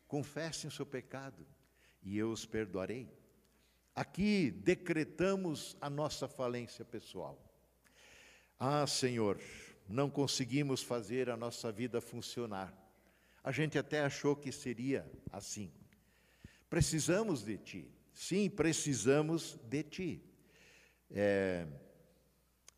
confessem 0.08 0.68
o 0.68 0.72
seu 0.72 0.86
pecado 0.86 1.46
e 2.02 2.16
eu 2.16 2.30
os 2.32 2.46
perdoarei. 2.46 3.08
Aqui 3.94 4.50
decretamos 4.50 5.76
a 5.80 5.90
nossa 5.90 6.26
falência 6.26 6.84
pessoal. 6.84 7.38
Ah, 8.58 8.86
Senhor, 8.86 9.40
não 9.88 10.08
conseguimos 10.08 10.82
fazer 10.82 11.28
a 11.28 11.36
nossa 11.36 11.70
vida 11.70 12.00
funcionar. 12.00 12.72
A 13.42 13.50
gente 13.50 13.78
até 13.78 14.00
achou 14.00 14.36
que 14.36 14.52
seria 14.52 15.10
assim. 15.32 15.72
Precisamos 16.68 17.42
de 17.42 17.58
Ti. 17.58 17.90
Sim, 18.12 18.48
precisamos 18.48 19.58
de 19.64 19.82
Ti. 19.82 20.22
É, 21.10 21.66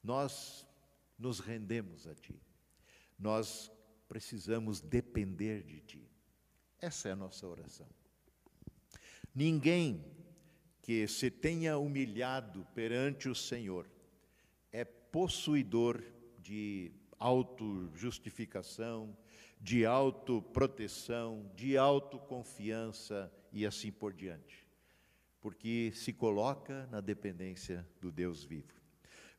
nós 0.02 0.66
nos 1.22 1.38
rendemos 1.38 2.06
a 2.08 2.14
Ti. 2.14 2.34
Nós 3.16 3.70
precisamos 4.08 4.80
depender 4.80 5.62
de 5.62 5.80
Ti. 5.80 6.10
Essa 6.80 7.10
é 7.10 7.12
a 7.12 7.16
nossa 7.16 7.46
oração. 7.46 7.88
Ninguém 9.32 10.04
que 10.82 11.06
se 11.06 11.30
tenha 11.30 11.78
humilhado 11.78 12.66
perante 12.74 13.28
o 13.28 13.34
Senhor 13.36 13.88
é 14.72 14.84
possuidor 14.84 16.02
de 16.40 16.90
autojustificação, 17.20 19.16
de 19.60 19.86
autoproteção, 19.86 21.48
de 21.54 21.78
autoconfiança 21.78 23.32
e 23.52 23.64
assim 23.64 23.92
por 23.92 24.12
diante, 24.12 24.66
porque 25.40 25.92
se 25.94 26.12
coloca 26.12 26.88
na 26.88 27.00
dependência 27.00 27.86
do 28.00 28.10
Deus 28.10 28.42
vivo. 28.42 28.81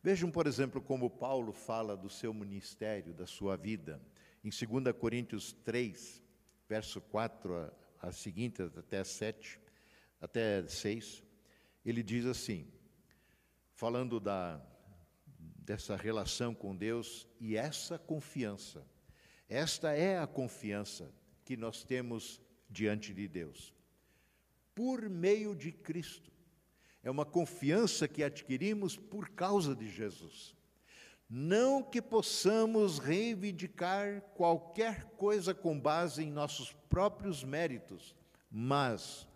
Vejam, 0.03 0.29
por 0.29 0.48
exemplo, 0.48 0.81
como 0.81 1.10
Paulo 1.10 1.53
fala 1.53 1.95
do 1.95 2.10
seu 2.10 2.33
ministério, 2.33 3.13
da 3.13 3.25
sua 3.25 3.55
vida, 3.55 4.01
em 4.43 4.50
2 4.50 4.93
Coríntios 5.00 5.53
3, 5.63 6.22
verso 6.67 7.00
4 7.00 7.55
a, 7.55 7.74
a 8.01 8.12
seguinte, 8.12 8.62
até 8.62 9.01
7 9.01 9.62
até 10.19 10.67
6, 10.67 11.24
ele 11.86 12.03
diz 12.03 12.25
assim, 12.25 12.67
falando 13.72 14.19
da, 14.19 14.62
dessa 15.38 15.95
relação 15.95 16.53
com 16.53 16.75
Deus 16.75 17.25
e 17.39 17.55
essa 17.55 17.98
confiança. 17.98 18.86
Esta 19.48 19.93
é 19.93 20.19
a 20.19 20.27
confiança 20.27 21.13
que 21.45 21.55
nós 21.55 21.81
temos 21.81 22.41
diante 22.69 23.13
de 23.13 23.25
Deus. 23.25 23.74
Por 24.75 25.10
meio 25.10 25.55
de 25.55 25.72
Cristo. 25.72 26.33
É 27.03 27.12
uma 27.12 27.25
confiança 27.25 28.07
que 28.07 28.24
adquirimos 28.24 28.95
por 28.95 29.29
causa 29.29 29.75
de 29.75 29.89
Jesus. 29.89 30.55
Não 31.29 31.83
que 31.83 32.01
possamos 32.01 33.00
reivindicar 33.00 34.22
qualquer 34.36 35.05
coisa 35.17 35.53
com 35.53 35.79
base 35.79 36.24
em 36.24 36.31
nossos 36.31 36.72
próprios 36.89 37.43
méritos, 37.43 38.15
mas 38.50 39.27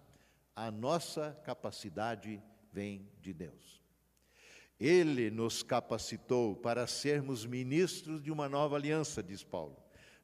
a 0.55 0.71
nossa 0.71 1.39
capacidade 1.43 2.41
vem 2.71 3.09
de 3.19 3.33
Deus. 3.33 3.81
Ele 4.79 5.31
nos 5.31 5.63
capacitou 5.63 6.55
para 6.55 6.85
sermos 6.85 7.45
ministros 7.45 8.21
de 8.21 8.31
uma 8.31 8.47
nova 8.47 8.75
aliança, 8.75 9.23
diz 9.23 9.43
Paulo. 9.43 9.75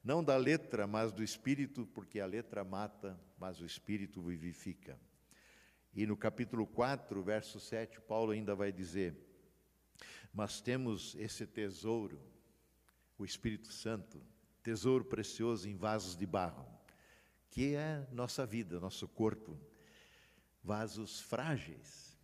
Não 0.02 0.22
da 0.22 0.36
letra, 0.36 0.86
mas 0.86 1.12
do 1.12 1.24
espírito, 1.24 1.86
porque 1.86 2.20
a 2.20 2.26
letra 2.26 2.62
mata, 2.62 3.18
mas 3.38 3.60
o 3.60 3.66
espírito 3.66 4.22
vivifica. 4.22 4.98
E 5.94 6.06
no 6.06 6.16
capítulo 6.16 6.66
4, 6.66 7.22
verso 7.22 7.60
7, 7.60 8.00
Paulo 8.00 8.32
ainda 8.32 8.52
vai 8.52 8.72
dizer: 8.72 9.16
Mas 10.32 10.60
temos 10.60 11.14
esse 11.14 11.46
tesouro, 11.46 12.20
o 13.16 13.24
Espírito 13.24 13.72
Santo, 13.72 14.20
tesouro 14.60 15.04
precioso 15.04 15.68
em 15.68 15.76
vasos 15.76 16.16
de 16.16 16.26
barro, 16.26 16.66
que 17.48 17.76
é 17.76 18.04
nossa 18.10 18.44
vida, 18.44 18.80
nosso 18.80 19.06
corpo. 19.06 19.56
Vasos 20.64 21.20
frágeis, 21.20 22.18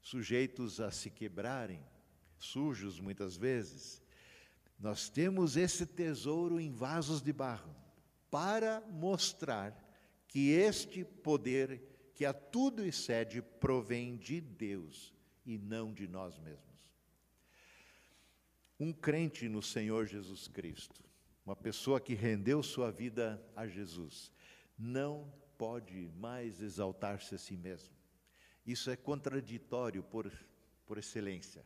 sujeitos 0.00 0.80
a 0.80 0.90
se 0.90 1.10
quebrarem, 1.10 1.84
sujos 2.36 2.98
muitas 2.98 3.36
vezes. 3.36 4.02
Nós 4.76 5.08
temos 5.08 5.56
esse 5.56 5.86
tesouro 5.86 6.58
em 6.58 6.72
vasos 6.72 7.22
de 7.22 7.32
barro 7.32 7.76
para 8.28 8.80
mostrar 8.90 9.78
que 10.26 10.50
este 10.50 11.04
poder 11.04 11.93
que 12.14 12.24
a 12.24 12.32
tudo 12.32 12.84
excede 12.84 13.42
provém 13.42 14.16
de 14.16 14.40
Deus 14.40 15.12
e 15.44 15.58
não 15.58 15.92
de 15.92 16.06
nós 16.06 16.38
mesmos. 16.38 16.64
Um 18.78 18.92
crente 18.92 19.48
no 19.48 19.60
Senhor 19.60 20.06
Jesus 20.06 20.46
Cristo, 20.46 21.02
uma 21.44 21.56
pessoa 21.56 22.00
que 22.00 22.14
rendeu 22.14 22.62
sua 22.62 22.90
vida 22.90 23.44
a 23.54 23.66
Jesus, 23.66 24.32
não 24.78 25.32
pode 25.58 26.08
mais 26.16 26.60
exaltar-se 26.60 27.34
a 27.34 27.38
si 27.38 27.56
mesmo. 27.56 27.94
Isso 28.64 28.90
é 28.90 28.96
contraditório 28.96 30.02
por, 30.02 30.32
por 30.86 30.98
excelência. 30.98 31.64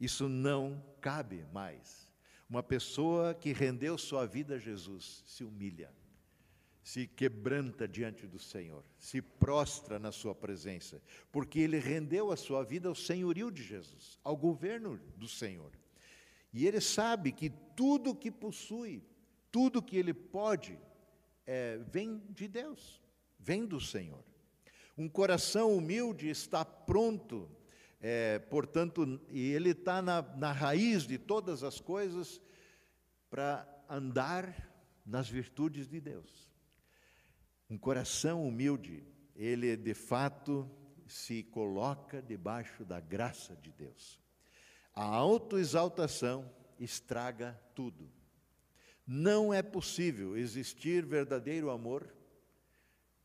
Isso 0.00 0.28
não 0.28 0.82
cabe 1.00 1.44
mais. 1.52 2.08
Uma 2.48 2.62
pessoa 2.62 3.34
que 3.34 3.52
rendeu 3.52 3.98
sua 3.98 4.26
vida 4.26 4.54
a 4.54 4.58
Jesus 4.58 5.22
se 5.26 5.44
humilha 5.44 5.92
se 6.88 7.06
quebranta 7.06 7.86
diante 7.86 8.26
do 8.26 8.38
Senhor, 8.38 8.82
se 8.98 9.20
prostra 9.20 9.98
na 9.98 10.10
sua 10.10 10.34
presença, 10.34 11.02
porque 11.30 11.58
ele 11.58 11.78
rendeu 11.78 12.32
a 12.32 12.36
sua 12.36 12.64
vida 12.64 12.88
ao 12.88 12.94
senhorio 12.94 13.50
de 13.50 13.62
Jesus, 13.62 14.18
ao 14.24 14.34
governo 14.34 14.98
do 15.14 15.28
Senhor. 15.28 15.70
E 16.50 16.66
ele 16.66 16.80
sabe 16.80 17.30
que 17.30 17.50
tudo 17.76 18.14
que 18.14 18.30
possui, 18.30 19.02
tudo 19.52 19.82
que 19.82 19.98
ele 19.98 20.14
pode, 20.14 20.78
é, 21.46 21.76
vem 21.92 22.22
de 22.30 22.48
Deus, 22.48 23.02
vem 23.38 23.66
do 23.66 23.78
Senhor. 23.78 24.24
Um 24.96 25.10
coração 25.10 25.76
humilde 25.76 26.30
está 26.30 26.64
pronto, 26.64 27.50
é, 28.00 28.38
portanto, 28.38 29.20
e 29.28 29.52
ele 29.52 29.72
está 29.72 30.00
na, 30.00 30.22
na 30.22 30.52
raiz 30.52 31.06
de 31.06 31.18
todas 31.18 31.62
as 31.62 31.82
coisas 31.82 32.40
para 33.28 33.68
andar 33.90 34.72
nas 35.04 35.28
virtudes 35.28 35.86
de 35.86 36.00
Deus. 36.00 36.47
Um 37.70 37.76
coração 37.76 38.46
humilde, 38.46 39.04
ele 39.36 39.76
de 39.76 39.94
fato 39.94 40.70
se 41.06 41.42
coloca 41.42 42.22
debaixo 42.22 42.84
da 42.84 42.98
graça 42.98 43.54
de 43.56 43.70
Deus. 43.72 44.20
A 44.94 45.04
autoexaltação 45.04 46.50
estraga 46.78 47.60
tudo. 47.74 48.10
Não 49.06 49.52
é 49.52 49.62
possível 49.62 50.36
existir 50.36 51.04
verdadeiro 51.04 51.70
amor, 51.70 52.12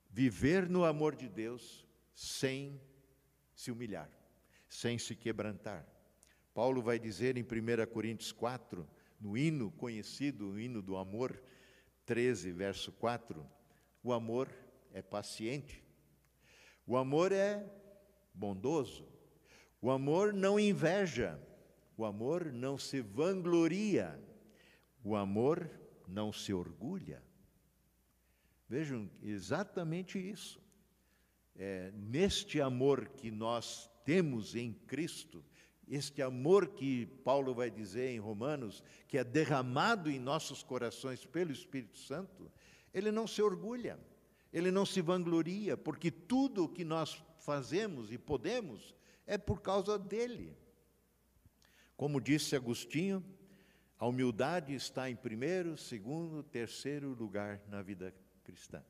viver 0.09 0.69
no 0.69 0.85
amor 0.85 1.15
de 1.15 1.27
Deus, 1.27 1.87
sem 2.13 2.79
se 3.55 3.71
humilhar, 3.71 4.09
sem 4.67 4.97
se 4.97 5.15
quebrantar. 5.15 5.85
Paulo 6.53 6.81
vai 6.81 6.99
dizer 6.99 7.37
em 7.37 7.43
1 7.43 7.91
Coríntios 7.91 8.31
4, 8.31 8.87
no 9.19 9.37
hino 9.37 9.71
conhecido, 9.71 10.51
o 10.51 10.59
hino 10.59 10.81
do 10.81 10.95
amor, 10.95 11.41
13, 12.05 12.51
verso 12.51 12.91
4, 12.91 13.45
o 14.03 14.11
amor 14.11 14.49
é 14.91 15.01
paciente. 15.01 15.83
O 16.85 16.97
amor 16.97 17.31
é 17.31 17.65
bondoso. 18.33 19.07
O 19.81 19.89
amor 19.89 20.33
não 20.33 20.59
inveja. 20.59 21.39
O 21.95 22.03
amor 22.03 22.51
não 22.51 22.77
se 22.77 23.01
vangloria. 23.01 24.19
O 25.03 25.15
amor 25.15 25.69
não 26.07 26.33
se 26.33 26.53
orgulha. 26.53 27.23
Vejam, 28.67 29.09
exatamente 29.21 30.17
isso. 30.19 30.61
É, 31.55 31.91
neste 31.95 32.59
amor 32.59 33.07
que 33.09 33.29
nós 33.29 33.89
temos 34.03 34.55
em 34.55 34.73
Cristo, 34.73 35.43
este 35.87 36.21
amor 36.21 36.69
que 36.69 37.05
Paulo 37.23 37.53
vai 37.53 37.69
dizer 37.69 38.09
em 38.09 38.19
Romanos, 38.19 38.83
que 39.07 39.17
é 39.17 39.23
derramado 39.23 40.09
em 40.09 40.19
nossos 40.19 40.63
corações 40.63 41.25
pelo 41.25 41.51
Espírito 41.51 41.97
Santo, 41.97 42.51
ele 42.93 43.11
não 43.11 43.27
se 43.27 43.41
orgulha, 43.41 43.99
ele 44.51 44.71
não 44.71 44.85
se 44.85 45.01
vangloria, 45.01 45.75
porque 45.75 46.11
tudo 46.11 46.65
o 46.65 46.69
que 46.69 46.83
nós 46.83 47.23
fazemos 47.39 48.11
e 48.11 48.17
podemos 48.17 48.95
é 49.25 49.37
por 49.37 49.61
causa 49.61 49.97
dele. 49.97 50.55
Como 51.97 52.21
disse 52.21 52.55
Agostinho, 52.55 53.23
a 53.97 54.05
humildade 54.05 54.73
está 54.73 55.09
em 55.09 55.15
primeiro, 55.15 55.77
segundo, 55.77 56.43
terceiro 56.43 57.13
lugar 57.13 57.61
na 57.67 57.81
vida 57.81 58.13
cristã. 58.43 58.83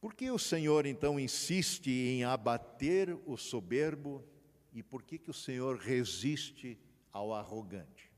Por 0.00 0.14
que 0.14 0.30
o 0.30 0.38
Senhor 0.38 0.84
então 0.84 1.18
insiste 1.18 1.88
em 1.90 2.24
abater 2.24 3.16
o 3.24 3.36
soberbo 3.36 4.22
e 4.72 4.82
por 4.82 5.02
que, 5.02 5.18
que 5.18 5.30
o 5.30 5.34
Senhor 5.34 5.78
resiste 5.78 6.78
ao 7.12 7.32
arrogante? 7.32 8.12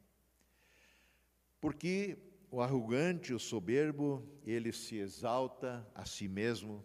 Porque 1.61 2.19
o 2.57 2.63
arrogante, 2.63 3.35
o 3.35 3.39
soberbo, 3.39 4.27
ele 4.43 4.73
se 4.73 4.97
exalta 4.97 5.87
a 5.95 6.07
si 6.07 6.27
mesmo, 6.27 6.83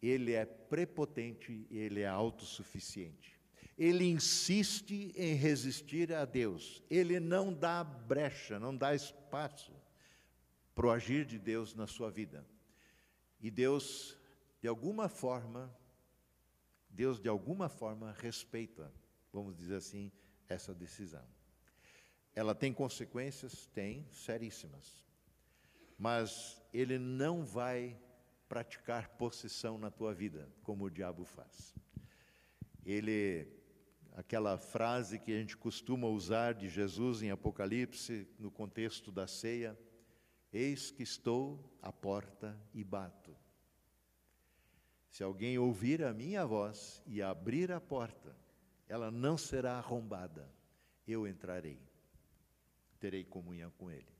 ele 0.00 0.30
é 0.32 0.44
prepotente, 0.44 1.66
ele 1.72 2.02
é 2.02 2.06
autossuficiente. 2.06 3.36
Ele 3.76 4.04
insiste 4.04 5.12
em 5.16 5.34
resistir 5.34 6.12
a 6.12 6.24
Deus, 6.24 6.84
ele 6.88 7.18
não 7.18 7.52
dá 7.52 7.82
brecha, 7.82 8.60
não 8.60 8.76
dá 8.76 8.94
espaço 8.94 9.72
para 10.72 10.86
o 10.86 10.90
agir 10.92 11.24
de 11.24 11.36
Deus 11.36 11.74
na 11.74 11.88
sua 11.88 12.08
vida. 12.08 12.46
E 13.40 13.50
Deus, 13.50 14.16
de 14.60 14.68
alguma 14.68 15.08
forma, 15.08 15.76
Deus 16.88 17.18
de 17.18 17.28
alguma 17.28 17.68
forma 17.68 18.12
respeita, 18.12 18.94
vamos 19.32 19.56
dizer 19.56 19.74
assim, 19.74 20.12
essa 20.48 20.72
decisão. 20.72 21.26
Ela 22.34 22.54
tem 22.54 22.72
consequências? 22.72 23.66
Tem, 23.66 24.06
seríssimas. 24.10 25.04
Mas 25.98 26.60
ele 26.72 26.98
não 26.98 27.44
vai 27.44 27.98
praticar 28.48 29.10
possessão 29.10 29.78
na 29.78 29.90
tua 29.90 30.14
vida, 30.14 30.48
como 30.62 30.84
o 30.84 30.90
diabo 30.90 31.24
faz. 31.24 31.74
Ele, 32.84 33.46
aquela 34.14 34.58
frase 34.58 35.18
que 35.18 35.32
a 35.32 35.38
gente 35.38 35.56
costuma 35.56 36.08
usar 36.08 36.54
de 36.54 36.68
Jesus 36.68 37.22
em 37.22 37.30
Apocalipse, 37.30 38.26
no 38.38 38.50
contexto 38.50 39.12
da 39.12 39.26
ceia, 39.26 39.78
eis 40.52 40.90
que 40.90 41.02
estou 41.02 41.70
à 41.80 41.92
porta 41.92 42.58
e 42.74 42.82
bato. 42.82 43.36
Se 45.10 45.22
alguém 45.22 45.58
ouvir 45.58 46.02
a 46.02 46.12
minha 46.12 46.44
voz 46.46 47.02
e 47.06 47.20
abrir 47.20 47.70
a 47.70 47.80
porta, 47.80 48.34
ela 48.88 49.10
não 49.10 49.36
será 49.36 49.74
arrombada, 49.74 50.50
eu 51.06 51.26
entrarei 51.26 51.91
terei 53.02 53.24
comunhão 53.24 53.72
com 53.72 53.90
Ele. 53.90 54.14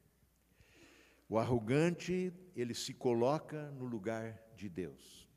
O 1.28 1.38
arrogante, 1.38 2.32
ele 2.56 2.74
se 2.74 2.92
coloca 2.92 3.70
no 3.70 3.84
lugar 3.84 4.36
de 4.56 4.68
Deus. 4.68 5.28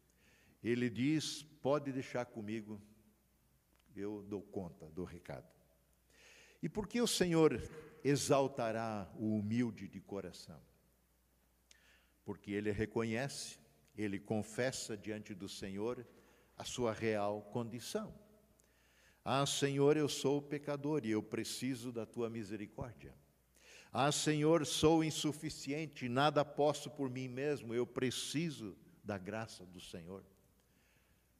Ele 0.64 0.90
diz: 0.90 1.44
pode 1.62 1.92
deixar 1.92 2.26
comigo, 2.26 2.82
eu 3.96 4.24
dou 4.24 4.42
conta 4.42 4.90
do 4.90 5.04
recado. 5.04 5.48
E 6.62 6.68
por 6.68 6.88
que 6.88 7.00
o 7.00 7.08
Senhor 7.08 7.62
exaltará 8.04 9.08
o 9.16 9.38
humilde 9.38 9.88
de 9.88 10.02
coração? 10.02 10.60
Porque 12.26 12.52
ele 12.52 12.72
reconhece, 12.72 13.60
ele 13.96 14.20
confessa 14.20 14.98
diante 14.98 15.36
do 15.36 15.48
Senhor 15.48 16.06
a 16.58 16.64
sua 16.64 16.92
real 16.92 17.44
condição. 17.54 18.12
Ah, 19.24 19.46
Senhor, 19.46 19.96
eu 19.96 20.10
sou 20.10 20.42
pecador 20.42 21.06
e 21.06 21.12
eu 21.12 21.22
preciso 21.22 21.92
da 21.92 22.08
tua 22.08 22.28
misericórdia. 22.28 23.14
Ah, 23.98 24.12
Senhor, 24.12 24.66
sou 24.66 25.06
insuficiente, 25.06 26.10
nada 26.10 26.44
posso 26.44 26.90
por 26.90 27.10
mim 27.10 27.30
mesmo, 27.30 27.74
eu 27.74 27.88
preciso 27.88 28.76
da 29.02 29.18
graça 29.18 29.66
do 29.66 29.80
Senhor. 29.80 30.22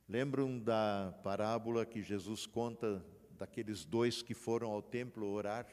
Lembram 0.08 0.58
da 0.58 1.14
parábola 1.22 1.86
que 1.86 2.02
Jesus 2.02 2.46
conta 2.46 3.06
daqueles 3.32 3.84
dois 3.84 4.22
que 4.22 4.34
foram 4.34 4.72
ao 4.72 4.82
templo 4.82 5.28
orar? 5.28 5.68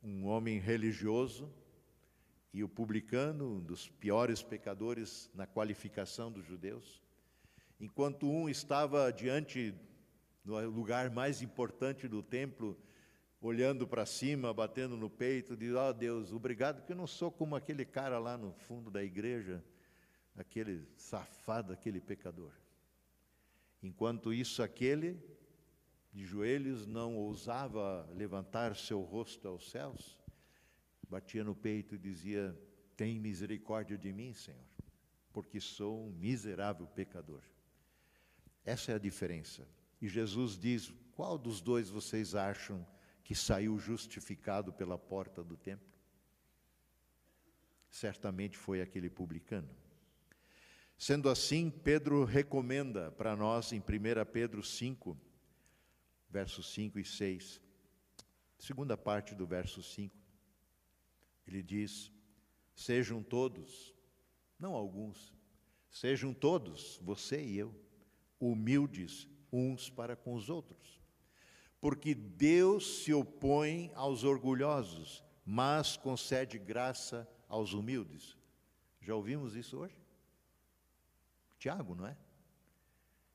Um 0.00 0.26
homem 0.26 0.60
religioso 0.60 1.52
e 2.54 2.62
o 2.62 2.68
publicano, 2.68 3.56
um 3.56 3.60
dos 3.60 3.88
piores 3.88 4.44
pecadores 4.44 5.28
na 5.34 5.44
qualificação 5.44 6.30
dos 6.30 6.46
judeus. 6.46 7.02
Enquanto 7.80 8.30
um 8.30 8.48
estava 8.48 9.12
diante 9.12 9.74
no 10.44 10.70
lugar 10.70 11.10
mais 11.10 11.42
importante 11.42 12.06
do 12.06 12.22
templo, 12.22 12.78
olhando 13.46 13.86
para 13.86 14.04
cima, 14.04 14.52
batendo 14.52 14.96
no 14.96 15.08
peito, 15.08 15.56
diz: 15.56 15.72
"Ó 15.74 15.88
oh, 15.88 15.92
Deus, 15.92 16.32
obrigado 16.32 16.84
que 16.84 16.92
eu 16.92 16.96
não 16.96 17.06
sou 17.06 17.30
como 17.30 17.54
aquele 17.54 17.84
cara 17.84 18.18
lá 18.18 18.36
no 18.36 18.52
fundo 18.52 18.90
da 18.90 19.02
igreja, 19.02 19.64
aquele 20.36 20.86
safado, 20.96 21.72
aquele 21.72 22.00
pecador". 22.00 22.52
Enquanto 23.82 24.32
isso 24.32 24.62
aquele 24.62 25.22
de 26.12 26.24
joelhos, 26.24 26.86
não 26.86 27.14
ousava 27.16 28.08
levantar 28.12 28.74
seu 28.74 29.02
rosto 29.02 29.46
aos 29.46 29.70
céus, 29.70 30.18
batia 31.08 31.44
no 31.44 31.54
peito 31.54 31.94
e 31.94 31.98
dizia: 31.98 32.58
Tem 32.96 33.20
misericórdia 33.20 33.96
de 33.96 34.12
mim, 34.12 34.32
Senhor, 34.34 34.66
porque 35.32 35.60
sou 35.60 36.06
um 36.06 36.10
miserável 36.10 36.86
pecador. 36.86 37.42
Essa 38.64 38.92
é 38.92 38.94
a 38.96 38.98
diferença. 38.98 39.68
E 40.02 40.08
Jesus 40.08 40.58
diz: 40.58 40.92
Qual 41.14 41.38
dos 41.38 41.60
dois 41.60 41.88
vocês 41.88 42.34
acham 42.34 42.84
que 43.26 43.34
saiu 43.34 43.76
justificado 43.76 44.72
pela 44.72 44.96
porta 44.96 45.42
do 45.42 45.56
templo? 45.56 45.92
Certamente 47.90 48.56
foi 48.56 48.80
aquele 48.80 49.10
publicano. 49.10 49.68
Sendo 50.96 51.28
assim, 51.28 51.68
Pedro 51.68 52.22
recomenda 52.22 53.10
para 53.10 53.34
nós, 53.34 53.72
em 53.72 53.80
1 53.80 53.82
Pedro 54.32 54.62
5, 54.62 55.18
versos 56.30 56.72
5 56.72 57.00
e 57.00 57.04
6, 57.04 57.60
segunda 58.60 58.96
parte 58.96 59.34
do 59.34 59.44
verso 59.44 59.82
5, 59.82 60.16
ele 61.48 61.64
diz: 61.64 62.12
Sejam 62.76 63.24
todos, 63.24 63.92
não 64.56 64.72
alguns, 64.72 65.34
sejam 65.90 66.32
todos, 66.32 67.00
você 67.02 67.42
e 67.42 67.58
eu, 67.58 67.74
humildes 68.38 69.26
uns 69.50 69.90
para 69.90 70.14
com 70.14 70.32
os 70.32 70.48
outros. 70.48 71.05
Porque 71.86 72.16
Deus 72.16 73.04
se 73.04 73.14
opõe 73.14 73.92
aos 73.94 74.24
orgulhosos, 74.24 75.22
mas 75.44 75.96
concede 75.96 76.58
graça 76.58 77.30
aos 77.48 77.74
humildes. 77.74 78.36
Já 79.00 79.14
ouvimos 79.14 79.54
isso 79.54 79.78
hoje? 79.78 79.96
Tiago, 81.56 81.94
não 81.94 82.08
é? 82.08 82.16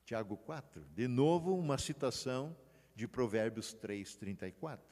Tiago 0.04 0.36
4. 0.36 0.84
De 0.94 1.08
novo, 1.08 1.58
uma 1.58 1.78
citação 1.78 2.54
de 2.94 3.08
Provérbios 3.08 3.72
3, 3.72 4.18
34. 4.18 4.86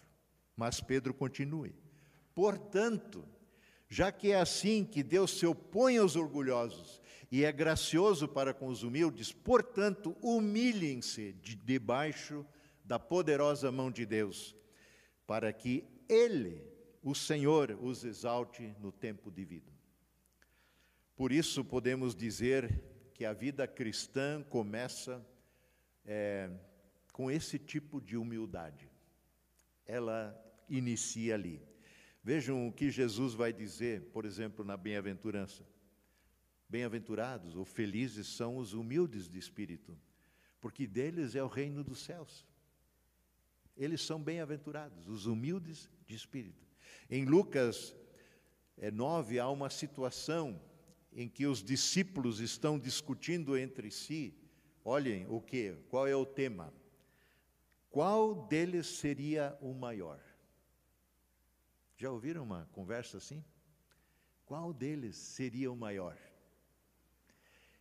Mas 0.56 0.80
Pedro 0.80 1.14
continue. 1.14 1.76
Portanto, 2.34 3.28
já 3.90 4.10
que 4.10 4.32
é 4.32 4.40
assim 4.40 4.86
que 4.86 5.04
Deus 5.04 5.38
se 5.38 5.46
opõe 5.46 5.98
aos 5.98 6.16
orgulhosos 6.16 7.02
e 7.30 7.44
é 7.44 7.52
gracioso 7.52 8.26
para 8.26 8.54
com 8.54 8.68
os 8.68 8.84
humildes, 8.84 9.34
portanto, 9.34 10.16
humilhem-se 10.22 11.34
de 11.34 11.58
debaixo 11.58 12.46
da 12.90 12.98
poderosa 12.98 13.72
mão 13.72 13.92
de 13.92 14.04
Deus, 14.04 14.56
para 15.28 15.54
que 15.54 15.88
Ele, 16.10 16.60
o 17.04 17.14
Senhor, 17.14 17.78
os 17.80 18.04
exalte 18.04 18.76
no 18.80 18.92
tempo 18.92 19.30
devido. 19.30 19.72
Por 21.16 21.32
isso 21.32 21.64
podemos 21.64 22.16
dizer 22.16 22.82
que 23.14 23.26
a 23.26 23.32
vida 23.32 23.68
cristã 23.68 24.42
começa 24.42 25.24
é, 26.04 26.50
com 27.14 27.30
esse 27.30 27.60
tipo 27.60 28.02
de 28.02 28.18
humildade. 28.18 28.90
Ela 29.86 30.36
inicia 30.68 31.36
ali. 31.36 31.62
Vejam 32.24 32.68
o 32.68 32.74
que 32.74 32.90
Jesus 32.90 33.36
vai 33.36 33.54
dizer, 33.54 34.02
por 34.06 34.26
exemplo, 34.26 34.66
na 34.66 34.76
bem-aventurança. 34.76 35.64
Bem-aventurados 36.68 37.56
ou 37.56 37.66
felizes 37.66 38.26
são 38.30 38.58
os 38.58 38.74
humildes 38.74 39.30
de 39.30 39.38
espírito, 39.38 39.96
porque 40.60 40.88
deles 40.88 41.36
é 41.36 41.44
o 41.44 41.48
reino 41.48 41.84
dos 41.84 42.00
céus. 42.00 42.49
Eles 43.80 44.02
são 44.02 44.22
bem-aventurados, 44.22 45.08
os 45.08 45.26
humildes 45.26 45.90
de 46.06 46.14
espírito. 46.14 46.68
Em 47.10 47.24
Lucas 47.24 47.96
é, 48.78 48.92
9 48.92 49.40
há 49.40 49.50
uma 49.50 49.70
situação 49.70 50.62
em 51.14 51.30
que 51.30 51.46
os 51.46 51.64
discípulos 51.64 52.42
estão 52.42 52.78
discutindo 52.78 53.58
entre 53.58 53.90
si. 53.90 54.38
Olhem 54.84 55.26
o 55.30 55.40
que? 55.40 55.78
Qual 55.90 56.06
é 56.06 56.14
o 56.14 56.26
tema? 56.26 56.74
Qual 57.90 58.48
deles 58.48 58.86
seria 58.86 59.58
o 59.62 59.74
maior? 59.74 60.20
Já 61.96 62.12
ouviram 62.12 62.44
uma 62.44 62.68
conversa 62.74 63.18
assim? 63.18 63.44
Qual 64.46 64.74
deles 64.74 65.16
seria 65.16 65.72
o 65.72 65.76
maior? 65.76 66.18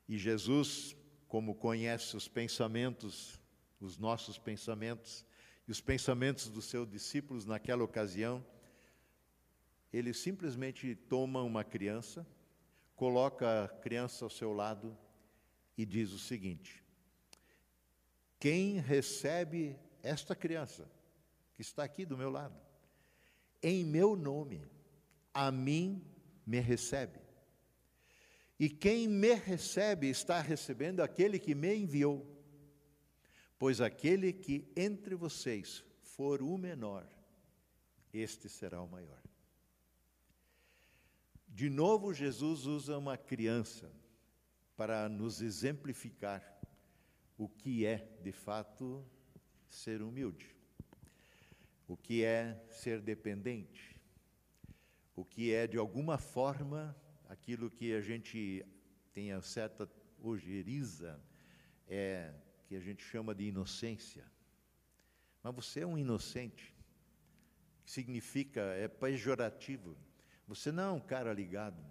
E 0.08 0.16
Jesus, 0.16 0.96
como 1.26 1.56
conhece 1.56 2.16
os 2.16 2.28
pensamentos, 2.28 3.42
os 3.80 3.98
nossos 3.98 4.38
pensamentos 4.38 5.26
e 5.68 5.70
os 5.70 5.83
pensamentos 5.83 6.48
dos 6.48 6.64
seus 6.64 6.88
discípulos 6.88 7.44
naquela 7.44 7.85
ocasião, 7.85 8.42
ele 9.92 10.14
simplesmente 10.14 10.94
toma 10.94 11.42
uma 11.42 11.62
criança, 11.62 12.26
coloca 12.96 13.64
a 13.64 13.68
criança 13.68 14.24
ao 14.24 14.31
seu 14.31 14.54
lado 14.54 14.96
e 15.76 15.85
diz 15.85 16.11
o 16.12 16.18
seguinte: 16.18 16.83
Quem 18.40 18.81
recebe 18.81 19.78
esta 20.02 20.35
criança 20.35 20.90
que 21.54 21.61
está 21.61 21.85
aqui 21.85 22.07
do 22.07 22.16
meu 22.16 22.31
lado, 22.31 22.59
em 23.62 23.85
meu 23.85 24.16
nome, 24.16 24.66
a 25.35 25.52
mim 25.52 26.02
me 26.46 26.61
recebe. 26.61 27.20
E 28.59 28.70
quem 28.70 29.07
me 29.07 29.35
recebe 29.35 30.09
está 30.09 30.40
recebendo 30.40 31.00
aquele 31.00 31.38
que 31.38 31.54
me 31.54 31.76
enviou. 31.76 32.38
Pois 33.58 33.80
aquele 33.80 34.32
que 34.32 34.70
entre 34.76 35.14
vocês 35.14 35.84
for 36.00 36.40
o 36.42 36.56
menor, 36.56 37.08
este 38.12 38.48
será 38.48 38.80
o 38.80 38.88
maior. 38.88 39.22
De 41.48 41.68
novo, 41.68 42.14
Jesus 42.14 42.66
usa 42.66 42.96
uma 42.96 43.16
criança 43.16 43.92
para 44.76 45.08
nos 45.08 45.42
exemplificar 45.42 46.56
o 47.36 47.48
que 47.48 47.84
é, 47.84 47.98
de 48.22 48.30
fato, 48.30 49.04
ser 49.68 50.02
humilde, 50.02 50.54
o 51.88 51.96
que 51.96 52.22
é 52.22 52.64
ser 52.70 53.00
dependente, 53.00 54.00
o 55.16 55.24
que 55.24 55.52
é, 55.52 55.66
de 55.66 55.76
alguma 55.76 56.16
forma, 56.16 56.96
aquilo 57.28 57.68
que 57.68 57.92
a 57.92 58.00
gente 58.00 58.64
tem 59.12 59.32
a 59.32 59.42
certa 59.42 59.90
ojeriza, 60.22 61.20
é, 61.88 62.32
que 62.68 62.76
a 62.76 62.81
gente 62.81 63.02
chama 63.02 63.35
de 63.35 63.44
inocência. 63.44 64.24
Mas 65.42 65.54
você 65.54 65.81
é 65.81 65.87
um 65.87 65.96
inocente, 65.96 66.74
que 67.83 67.90
significa, 67.90 68.61
é 68.61 68.87
pejorativo. 68.87 69.96
Você 70.46 70.70
não 70.70 70.83
é 70.83 70.92
um 70.92 71.00
cara 71.00 71.33
ligado, 71.33 71.83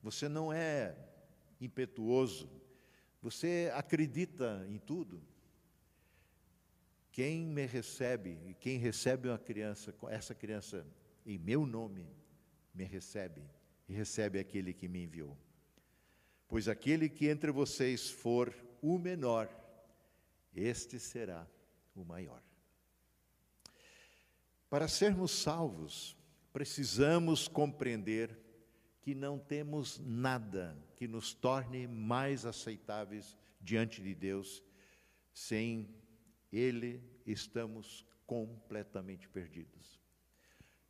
você 0.00 0.28
não 0.28 0.52
é 0.52 0.96
impetuoso, 1.60 2.48
você 3.20 3.70
acredita 3.74 4.64
em 4.68 4.78
tudo. 4.78 5.20
Quem 7.10 7.44
me 7.44 7.66
recebe, 7.66 8.56
quem 8.60 8.78
recebe 8.78 9.28
uma 9.28 9.38
criança, 9.38 9.92
essa 10.08 10.34
criança 10.34 10.86
em 11.26 11.36
meu 11.36 11.66
nome, 11.66 12.08
me 12.72 12.84
recebe 12.84 13.42
e 13.88 13.92
recebe 13.92 14.38
aquele 14.38 14.72
que 14.72 14.88
me 14.88 15.02
enviou. 15.02 15.36
Pois 16.48 16.68
aquele 16.68 17.08
que 17.08 17.28
entre 17.28 17.50
vocês 17.50 18.08
for 18.08 18.54
o 18.80 18.98
menor, 18.98 19.48
este 20.54 20.98
será 20.98 21.46
o 21.94 22.04
maior. 22.04 22.42
Para 24.68 24.88
sermos 24.88 25.30
salvos, 25.30 26.16
precisamos 26.52 27.48
compreender 27.48 28.38
que 29.00 29.14
não 29.14 29.38
temos 29.38 29.98
nada 29.98 30.76
que 30.96 31.08
nos 31.08 31.34
torne 31.34 31.86
mais 31.86 32.46
aceitáveis 32.46 33.36
diante 33.60 34.00
de 34.00 34.14
Deus 34.14 34.62
sem 35.32 35.88
Ele 36.52 37.02
estamos 37.26 38.06
completamente 38.26 39.28
perdidos. 39.28 40.00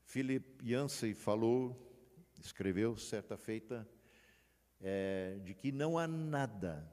Philip 0.04 0.62
Yancey 0.62 1.14
falou 1.14 1.92
escreveu 2.40 2.96
certa 2.96 3.36
feita 3.36 3.88
é, 4.80 5.38
de 5.44 5.54
que 5.54 5.70
não 5.70 5.96
há 5.96 6.06
nada, 6.06 6.90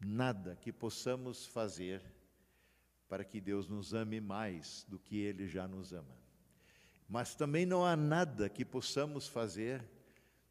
nada 0.00 0.56
que 0.56 0.72
possamos 0.72 1.46
fazer 1.46 2.02
para 3.08 3.24
que 3.24 3.40
Deus 3.40 3.68
nos 3.68 3.94
ame 3.94 4.20
mais 4.20 4.84
do 4.88 4.98
que 4.98 5.16
Ele 5.16 5.48
já 5.48 5.66
nos 5.66 5.92
ama. 5.92 6.16
Mas 7.08 7.34
também 7.34 7.64
não 7.64 7.84
há 7.84 7.96
nada 7.96 8.48
que 8.48 8.64
possamos 8.64 9.26
fazer 9.26 9.82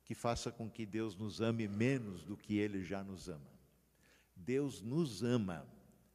que 0.04 0.16
faça 0.16 0.52
com 0.52 0.70
que 0.70 0.86
Deus 0.86 1.16
nos 1.16 1.42
ame 1.42 1.68
menos 1.68 2.24
do 2.24 2.36
que 2.36 2.58
Ele 2.58 2.84
já 2.84 3.04
nos 3.04 3.30
ama. 3.30 3.52
Deus 4.36 4.82
nos 4.82 5.24
ama, 5.24 5.68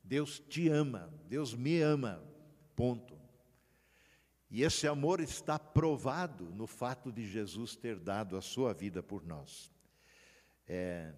Deus 0.02 0.38
te 0.38 0.68
ama, 0.68 1.12
Deus 1.28 1.54
me 1.54 1.80
ama, 1.80 2.22
ponto. 2.74 3.20
E 4.50 4.62
esse 4.62 4.86
amor 4.86 5.20
está 5.20 5.58
provado 5.58 6.44
no 6.54 6.66
fato 6.66 7.12
de 7.12 7.26
Jesus 7.26 7.76
ter 7.76 7.98
dado 7.98 8.36
a 8.36 8.40
sua 8.40 8.72
vida 8.72 9.02
por 9.02 9.24
nós. 9.24 9.72
É, 10.66 11.14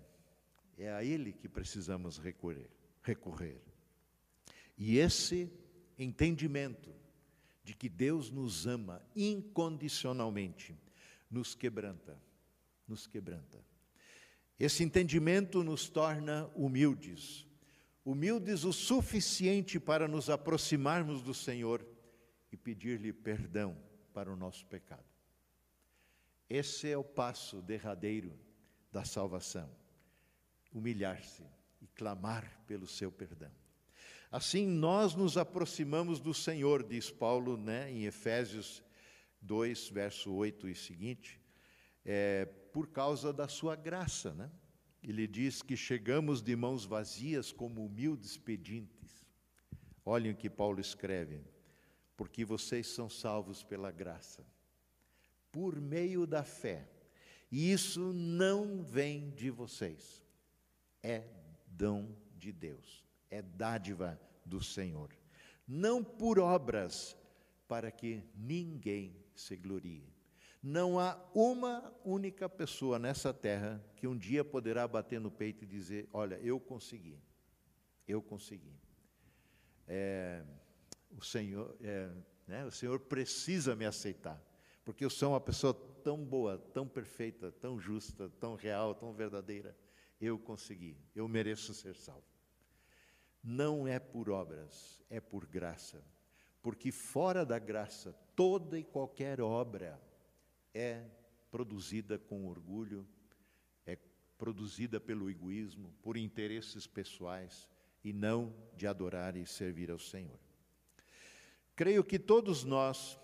é 0.79 0.93
a 0.93 1.05
Ele 1.05 1.33
que 1.33 1.49
precisamos 1.49 2.19
recorrer, 2.19 2.71
recorrer. 3.03 3.61
E 4.77 4.99
esse 4.99 5.51
entendimento 5.99 6.93
de 7.63 7.75
que 7.75 7.89
Deus 7.89 8.31
nos 8.31 8.67
ama 8.67 9.01
incondicionalmente 9.15 10.77
nos 11.35 11.55
quebranta, 11.55 12.17
nos 12.87 13.07
quebranta. 13.07 13.59
Esse 14.59 14.85
entendimento 14.85 15.65
nos 15.65 15.89
torna 15.89 16.47
humildes, 16.55 17.47
humildes 18.05 18.65
o 18.65 18.73
suficiente 18.73 19.81
para 19.81 20.07
nos 20.07 20.31
aproximarmos 20.31 21.23
do 21.23 21.35
Senhor 21.35 21.85
e 22.53 22.57
pedir-lhe 22.57 23.13
perdão 23.13 23.77
para 24.13 24.33
o 24.33 24.37
nosso 24.37 24.65
pecado. 24.67 25.05
Esse 26.49 26.89
é 26.89 26.97
o 26.97 27.03
passo 27.03 27.61
derradeiro 27.61 28.39
da 28.93 29.05
salvação. 29.05 29.69
Humilhar-se 30.75 31.45
e 31.81 31.87
clamar 31.87 32.63
pelo 32.67 32.87
seu 32.87 33.11
perdão. 33.11 33.51
Assim 34.31 34.67
nós 34.67 35.15
nos 35.15 35.37
aproximamos 35.37 36.21
do 36.21 36.35
Senhor, 36.35 36.83
diz 36.83 37.11
Paulo, 37.11 37.57
né, 37.57 37.91
em 37.91 38.05
Efésios 38.05 38.83
2, 39.41 39.89
verso 39.91 40.33
8 40.33 40.69
e 40.69 40.75
seguinte, 40.75 41.41
é, 42.05 42.45
por 42.73 42.89
causa 42.89 43.33
da 43.33 43.47
sua 43.47 43.77
graça, 43.77 44.35
né? 44.35 44.51
Ele 45.03 45.27
diz 45.27 45.61
que 45.61 45.77
chegamos 45.77 46.43
de 46.43 46.57
mãos 46.57 46.85
vazias 46.87 47.53
como 47.53 47.85
humildes 47.85 48.39
pedintes. 48.39 49.25
Olhem 50.05 50.33
o 50.33 50.37
que 50.37 50.49
Paulo 50.49 50.81
escreve: 50.81 51.43
porque 52.17 52.45
vocês 52.45 52.87
são 52.87 53.09
salvos 53.09 53.63
pela 53.63 53.91
graça, 53.91 54.45
por 55.53 55.79
meio 55.79 56.27
da 56.27 56.43
fé. 56.43 56.89
E 57.53 57.71
isso 57.71 58.13
não 58.15 58.83
vem 58.83 59.31
de 59.31 59.51
vocês, 59.51 60.24
é 61.05 61.23
dom 61.67 62.17
de 62.35 62.51
Deus, 62.51 63.05
é 63.31 63.43
dádiva 63.43 64.19
do 64.45 64.63
Senhor. 64.63 65.11
Não 65.69 66.03
por 66.03 66.39
obras, 66.39 67.17
para 67.69 67.91
que 67.91 68.23
ninguém 68.35 69.17
se 69.35 69.57
glorie. 69.57 70.13
Não 70.63 70.99
há 70.99 71.23
uma 71.35 71.95
única 72.05 72.49
pessoa 72.49 72.99
nessa 72.99 73.35
terra 73.35 73.85
que 73.97 74.07
um 74.07 74.17
dia 74.17 74.43
poderá 74.43 74.89
bater 74.89 75.21
no 75.21 75.31
peito 75.31 75.65
e 75.65 75.67
dizer: 75.67 76.09
Olha, 76.13 76.37
eu 76.37 76.59
consegui, 76.59 77.19
eu 78.09 78.23
consegui. 78.23 78.75
É, 79.87 80.43
o 81.11 81.23
Senhor, 81.23 81.77
é, 81.83 82.11
né, 82.47 82.65
o 82.65 82.71
Senhor 82.71 82.99
precisa 82.99 83.77
me 83.77 83.85
aceitar, 83.85 84.43
porque 84.85 85.05
eu 85.05 85.11
sou 85.11 85.33
uma 85.33 85.41
pessoa 85.41 85.75
tão 86.03 86.25
boa, 86.25 86.59
tão 86.73 86.89
perfeita, 86.89 87.53
tão 87.53 87.79
justa, 87.79 88.31
tão 88.41 88.55
real, 88.55 88.95
tão 88.95 89.13
verdadeira. 89.13 89.77
Eu 90.25 90.39
consegui, 90.39 90.97
eu 91.15 91.29
mereço 91.29 91.75
ser 91.75 91.95
salvo. 91.95 92.25
Não 93.43 93.87
é 93.87 93.99
por 93.99 94.31
obras, 94.31 95.03
é 95.11 95.21
por 95.21 95.45
graça, 95.47 96.03
porque 96.63 96.91
fora 96.91 97.45
da 97.45 97.59
graça, 97.59 98.15
toda 98.35 98.79
e 98.79 98.83
qualquer 98.83 99.39
obra 99.39 100.01
é 100.73 101.05
produzida 101.51 102.19
com 102.19 102.47
orgulho, 102.47 103.07
é 103.85 103.99
produzida 104.39 104.99
pelo 104.99 105.29
egoísmo, 105.29 105.95
por 106.01 106.17
interesses 106.17 106.87
pessoais 106.87 107.69
e 108.03 108.11
não 108.11 108.51
de 108.75 108.87
adorar 108.87 109.37
e 109.37 109.45
servir 109.47 109.91
ao 109.91 109.99
Senhor. 109.99 110.41
Creio 111.77 112.03
que 112.03 112.19
todos 112.19 112.65
nós 112.65 113.21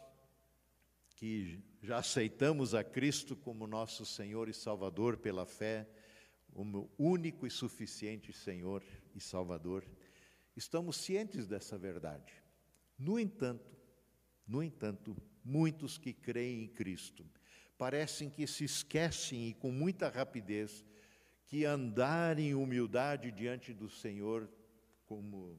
que 1.17 1.63
já 1.83 1.97
aceitamos 1.97 2.75
a 2.75 2.85
Cristo 2.85 3.35
como 3.35 3.67
nosso 3.67 4.05
Senhor 4.05 4.51
e 4.51 4.55
Salvador 4.55 5.17
pela 5.17 5.47
fé, 5.47 5.89
como 6.53 6.91
único 6.99 7.47
e 7.47 7.51
suficiente 7.51 8.33
Senhor 8.33 8.83
e 9.15 9.21
Salvador, 9.21 9.85
estamos 10.57 10.97
cientes 10.97 11.47
dessa 11.47 11.79
verdade. 11.79 12.33
No 12.99 13.19
entanto, 13.19 13.77
no 14.47 14.63
entanto, 14.63 15.17
muitos 15.45 15.97
que 15.97 16.13
creem 16.13 16.65
em 16.65 16.69
Cristo 16.69 17.25
parecem 17.79 18.29
que 18.29 18.47
se 18.47 18.65
esquecem 18.65 19.49
e 19.49 19.55
com 19.55 19.73
muita 19.73 20.09
rapidez 20.09 20.85
que 21.47 21.65
andar 21.65 22.39
em 22.39 22.55
humildade 22.55 23.33
diante 23.33 23.73
do 23.73 23.89
Senhor 23.89 24.51
como 25.07 25.59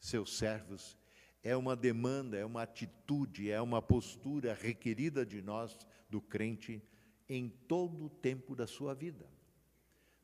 seus 0.00 0.36
servos 0.36 0.98
é 1.44 1.54
uma 1.56 1.76
demanda, 1.76 2.38
é 2.38 2.44
uma 2.44 2.62
atitude, 2.62 3.50
é 3.50 3.60
uma 3.60 3.80
postura 3.82 4.54
requerida 4.54 5.24
de 5.26 5.42
nós, 5.42 5.78
do 6.08 6.20
crente, 6.20 6.82
em 7.28 7.48
todo 7.48 8.06
o 8.06 8.10
tempo 8.10 8.56
da 8.56 8.66
sua 8.66 8.94
vida. 8.94 9.28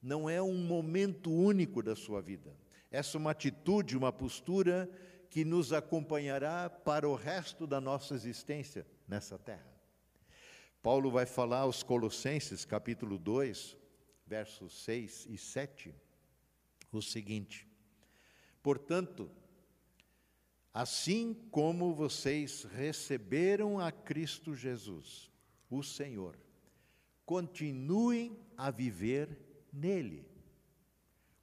Não 0.02 0.28
é 0.28 0.40
um 0.40 0.56
momento 0.56 1.30
único 1.30 1.82
da 1.82 1.94
sua 1.94 2.22
vida. 2.22 2.56
Essa 2.90 3.16
é 3.16 3.18
uma 3.18 3.30
atitude, 3.30 3.96
uma 3.96 4.12
postura 4.12 4.90
que 5.28 5.44
nos 5.44 5.72
acompanhará 5.72 6.68
para 6.68 7.08
o 7.08 7.14
resto 7.14 7.66
da 7.66 7.80
nossa 7.80 8.14
existência 8.14 8.86
nessa 9.06 9.38
terra. 9.38 9.70
Paulo 10.82 11.10
vai 11.10 11.26
falar 11.26 11.60
aos 11.60 11.82
Colossenses, 11.82 12.64
capítulo 12.64 13.18
2, 13.18 13.76
versos 14.26 14.82
6 14.84 15.26
e 15.28 15.36
7, 15.36 15.94
o 16.90 17.02
seguinte: 17.02 17.68
Portanto, 18.62 19.30
assim 20.72 21.34
como 21.50 21.94
vocês 21.94 22.64
receberam 22.64 23.78
a 23.78 23.92
Cristo 23.92 24.54
Jesus, 24.54 25.30
o 25.68 25.82
Senhor, 25.82 26.36
continuem 27.24 28.36
a 28.56 28.70
viver 28.70 29.49
nele. 29.72 30.26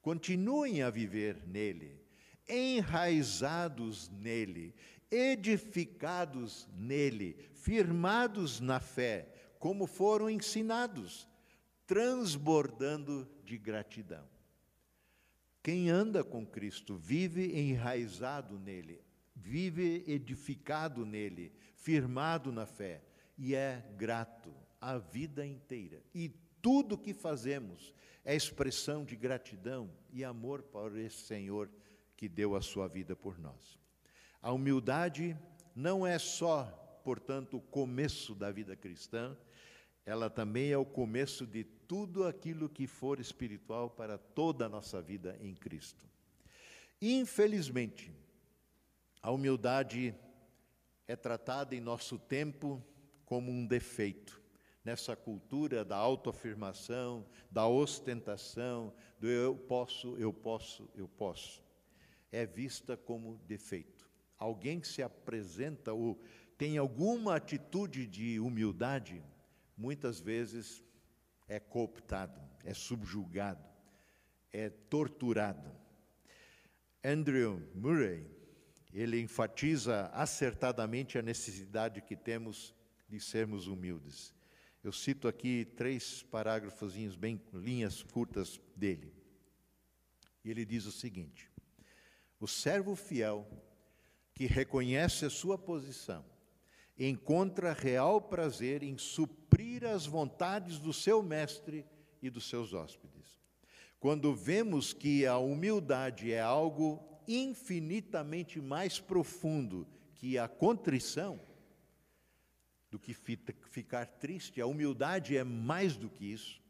Continuem 0.01 0.81
a 0.81 0.89
viver 0.89 1.41
nele, 1.45 1.99
enraizados 2.47 4.09
nele, 4.09 4.73
edificados 5.11 6.67
nele, 6.73 7.35
firmados 7.53 8.59
na 8.59 8.79
fé, 8.79 9.33
como 9.59 9.85
foram 9.85 10.29
ensinados, 10.29 11.27
transbordando 11.85 13.27
de 13.43 13.57
gratidão. 13.57 14.27
Quem 15.61 15.89
anda 15.89 16.23
com 16.23 16.45
Cristo 16.45 16.95
vive 16.95 17.57
enraizado 17.59 18.57
nele, 18.57 19.01
vive 19.35 20.03
edificado 20.07 21.05
nele, 21.05 21.51
firmado 21.75 22.51
na 22.51 22.65
fé 22.65 23.03
e 23.37 23.53
é 23.53 23.83
grato 23.97 24.53
a 24.79 24.97
vida 24.97 25.45
inteira. 25.45 26.01
E 26.13 26.29
tudo 26.67 26.97
que 26.97 27.13
fazemos 27.13 27.93
é 28.25 28.35
expressão 28.35 29.05
de 29.05 29.15
gratidão 29.15 29.89
e 30.11 30.21
amor 30.21 30.63
para 30.63 31.01
esse 31.01 31.15
Senhor 31.15 31.69
que 32.17 32.27
deu 32.27 32.57
a 32.57 32.61
sua 32.61 32.89
vida 32.89 33.15
por 33.15 33.39
nós. 33.39 33.79
A 34.41 34.51
humildade 34.51 35.37
não 35.73 36.05
é 36.05 36.19
só, 36.19 36.65
portanto, 37.05 37.55
o 37.55 37.61
começo 37.61 38.35
da 38.35 38.51
vida 38.51 38.75
cristã, 38.75 39.33
ela 40.05 40.29
também 40.29 40.69
é 40.69 40.77
o 40.77 40.83
começo 40.83 41.47
de 41.47 41.63
tudo 41.63 42.27
aquilo 42.27 42.67
que 42.67 42.85
for 42.85 43.17
espiritual 43.21 43.89
para 43.89 44.17
toda 44.17 44.65
a 44.65 44.69
nossa 44.69 45.01
vida 45.01 45.37
em 45.39 45.55
Cristo. 45.55 46.05
Infelizmente, 47.01 48.11
a 49.21 49.31
humildade 49.31 50.13
é 51.07 51.15
tratada 51.15 51.73
em 51.73 51.79
nosso 51.79 52.19
tempo 52.19 52.83
como 53.23 53.49
um 53.49 53.65
defeito. 53.65 54.45
Nessa 54.87 55.15
cultura 55.15 55.83
da 55.83 55.97
autoafirmação, 55.97 57.25
da 57.51 57.67
ostentação, 57.67 58.93
do 59.19 59.27
eu 59.27 59.55
posso, 59.55 60.17
eu 60.17 60.31
posso, 60.31 60.89
eu 60.95 61.07
posso, 61.07 61.61
é 62.31 62.45
vista 62.45 62.95
como 62.95 63.37
defeito 63.45 64.07
alguém 64.37 64.79
que 64.79 64.87
se 64.87 65.01
apresenta 65.01 65.93
ou 65.93 66.21
tem 66.57 66.77
alguma 66.77 67.35
atitude 67.35 68.07
de 68.07 68.39
humildade, 68.39 69.23
muitas 69.75 70.19
vezes 70.19 70.83
é 71.47 71.59
cooptado, 71.59 72.39
é 72.63 72.73
subjugado, 72.73 73.63
é 74.51 74.69
torturado. 74.69 75.71
Andrew 77.03 77.61
Murray, 77.75 78.25
ele 78.91 79.21
enfatiza 79.21 80.07
acertadamente 80.07 81.17
a 81.17 81.21
necessidade 81.21 82.01
que 82.01 82.15
temos 82.15 82.73
de 83.07 83.19
sermos 83.19 83.67
humildes. 83.67 84.36
Eu 84.87 84.93
cito 84.93 85.27
aqui 85.27 85.65
três 85.75 86.23
parágrafos 86.23 86.95
bem 87.17 87.41
linhas 87.53 88.03
curtas 88.03 88.57
dele. 88.73 89.13
E 90.45 90.49
ele 90.49 90.63
diz 90.63 90.85
o 90.85 90.93
seguinte: 90.93 91.51
O 92.39 92.47
servo 92.47 92.95
fiel 92.95 93.45
que 94.33 94.45
reconhece 94.45 95.25
a 95.25 95.29
sua 95.29 95.57
posição, 95.57 96.23
encontra 96.97 97.73
real 97.73 98.21
prazer 98.21 98.81
em 98.81 98.97
suprir 98.97 99.83
as 99.83 100.05
vontades 100.05 100.79
do 100.79 100.93
seu 100.93 101.21
mestre 101.21 101.85
e 102.21 102.29
dos 102.29 102.47
seus 102.47 102.71
hóspedes. 102.73 103.37
Quando 103.99 104.33
vemos 104.33 104.93
que 104.93 105.25
a 105.25 105.37
humildade 105.37 106.31
é 106.31 106.39
algo 106.39 107.03
infinitamente 107.27 108.61
mais 108.61 109.01
profundo 109.01 109.85
que 110.15 110.37
a 110.37 110.47
contrição, 110.47 111.45
do 112.97 112.99
que 112.99 113.13
ficar 113.13 114.05
triste, 114.05 114.59
a 114.59 114.65
humildade 114.65 115.37
é 115.37 115.43
mais 115.43 115.95
do 115.95 116.09
que 116.09 116.25
isso. 116.25 116.61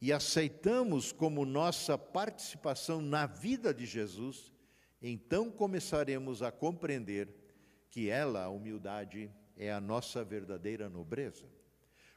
E 0.00 0.12
aceitamos 0.12 1.12
como 1.12 1.44
nossa 1.44 1.96
participação 1.96 3.00
na 3.00 3.26
vida 3.26 3.72
de 3.72 3.86
Jesus 3.86 4.52
então 5.06 5.50
começaremos 5.50 6.42
a 6.42 6.50
compreender 6.50 7.28
que 7.90 8.08
ela, 8.08 8.44
a 8.44 8.48
humildade, 8.48 9.30
é 9.54 9.70
a 9.70 9.78
nossa 9.78 10.24
verdadeira 10.24 10.88
nobreza. 10.88 11.44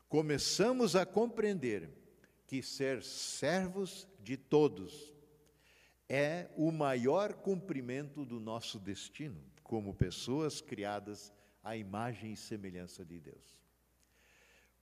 Começamos 0.07 0.95
a 0.95 1.05
compreender 1.05 1.89
que 2.47 2.63
ser 2.63 3.03
servos 3.03 4.07
de 4.23 4.37
todos 4.37 5.13
é 6.07 6.47
o 6.55 6.71
maior 6.71 7.33
cumprimento 7.33 8.23
do 8.23 8.39
nosso 8.39 8.79
destino 8.79 9.43
como 9.61 9.93
pessoas 9.93 10.61
criadas 10.61 11.33
à 11.67 11.75
imagem 11.75 12.33
e 12.33 12.37
semelhança 12.37 13.03
de 13.03 13.19
Deus. 13.19 13.45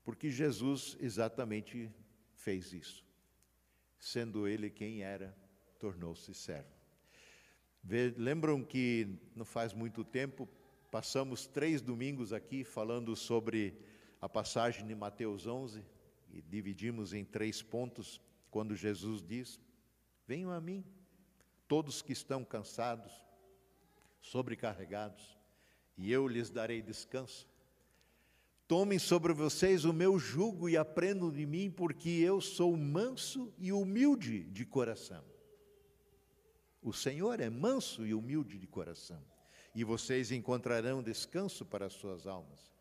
Porque 0.04 0.30
Jesus 0.30 0.96
exatamente 1.00 1.92
fez 2.36 2.74
isso. 2.74 3.04
Sendo 3.98 4.48
ele 4.48 4.70
quem 4.70 5.02
era, 5.02 5.36
tornou-se 5.80 6.34
servo. 6.34 6.70
Lembram 8.18 8.64
que 8.64 9.18
não 9.36 9.46
faz 9.46 9.74
muito 9.74 10.04
tempo 10.04 10.48
passamos 10.96 11.46
três 11.46 11.82
domingos 11.82 12.32
aqui 12.32 12.64
falando 12.64 13.18
sobre 13.18 13.78
a 14.22 14.30
passagem 14.30 14.88
de 14.88 14.96
Mateus 14.96 15.46
11 15.46 15.84
e 16.30 16.42
dividimos 16.42 17.12
em 17.12 17.26
três 17.26 17.62
pontos 17.62 18.22
quando 18.50 18.78
Jesus 18.78 19.22
diz: 19.22 19.60
Venham 20.26 20.52
a 20.52 20.62
mim, 20.62 20.86
todos 21.68 22.02
que 22.02 22.14
estão 22.14 22.46
cansados, 22.46 23.12
sobrecarregados, 24.22 25.38
e 25.98 26.12
eu 26.12 26.28
lhes 26.28 26.50
darei 26.50 26.82
descanso. 26.82 27.48
Tomem 28.68 28.98
sobre 28.98 29.32
vocês 29.32 29.86
o 29.86 29.94
meu 29.94 30.18
jugo 30.18 30.68
e 30.68 30.76
aprendam 30.76 31.32
de 31.32 31.46
mim, 31.46 31.70
porque 31.70 32.10
eu 32.10 32.42
sou 32.42 32.76
manso 32.76 33.54
e 33.60 33.72
humilde 33.72 34.44
de 34.46 34.66
coração. 34.66 35.24
O 36.82 36.92
Senhor 36.92 37.40
é 37.40 37.50
manso 37.50 38.06
e 38.06 38.14
humilde 38.14 38.58
de 38.58 38.68
coração, 38.68 39.24
e 39.74 39.84
vocês 39.84 40.32
encontrarão 40.32 41.04
descanso 41.04 41.66
para 41.66 41.86
as 41.86 41.94
suas 41.94 42.26
almas, 42.26 42.72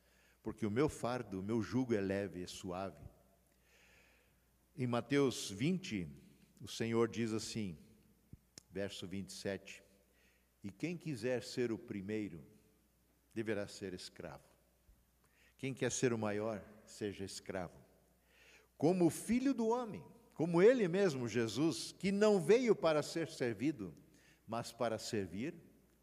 porque 0.42 0.66
o 0.66 0.70
meu 0.70 0.88
fardo, 0.88 1.40
o 1.40 1.42
meu 1.42 1.62
jugo 1.62 1.94
é 1.94 2.00
leve 2.00 2.42
e 2.42 2.46
suave. 2.46 3.04
Em 4.76 4.86
Mateus 4.86 5.50
20, 5.50 6.08
o 6.60 6.68
Senhor 6.68 7.08
diz 7.08 7.32
assim, 7.32 7.78
verso 8.70 9.06
27, 9.06 9.82
e 10.62 10.70
quem 10.70 10.96
quiser 10.96 11.42
ser 11.42 11.70
o 11.70 11.78
primeiro, 11.78 12.42
deverá 13.34 13.66
ser 13.66 13.92
escravo. 13.92 14.44
Quem 15.58 15.74
quer 15.74 15.90
ser 15.90 16.12
o 16.12 16.18
maior, 16.18 16.62
seja 16.84 17.24
escravo. 17.24 17.78
Como 18.76 19.06
o 19.06 19.10
filho 19.10 19.52
do 19.52 19.68
homem, 19.68 20.04
como 20.34 20.62
ele 20.62 20.86
mesmo, 20.88 21.28
Jesus, 21.28 21.92
que 21.92 22.10
não 22.12 22.40
veio 22.40 22.74
para 22.74 23.02
ser 23.02 23.28
servido, 23.28 23.94
mas 24.46 24.72
para 24.72 24.98
servir 24.98 25.54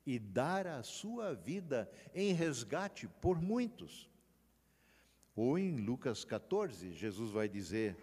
e 0.05 0.17
dar 0.17 0.65
a 0.65 0.81
sua 0.83 1.33
vida 1.33 1.89
em 2.13 2.33
resgate 2.33 3.07
por 3.07 3.41
muitos. 3.41 4.09
Ou 5.35 5.57
em 5.57 5.77
Lucas 5.77 6.25
14, 6.25 6.93
Jesus 6.93 7.31
vai 7.31 7.47
dizer: 7.47 7.97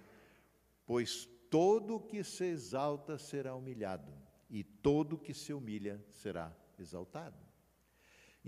Pois 0.87 1.29
todo 1.51 2.01
que 2.01 2.23
se 2.23 2.45
exalta 2.45 3.19
será 3.19 3.55
humilhado, 3.55 4.13
e 4.49 4.63
todo 4.63 5.19
que 5.19 5.35
se 5.35 5.53
humilha 5.53 6.03
será 6.11 6.55
exaltado. 6.79 7.48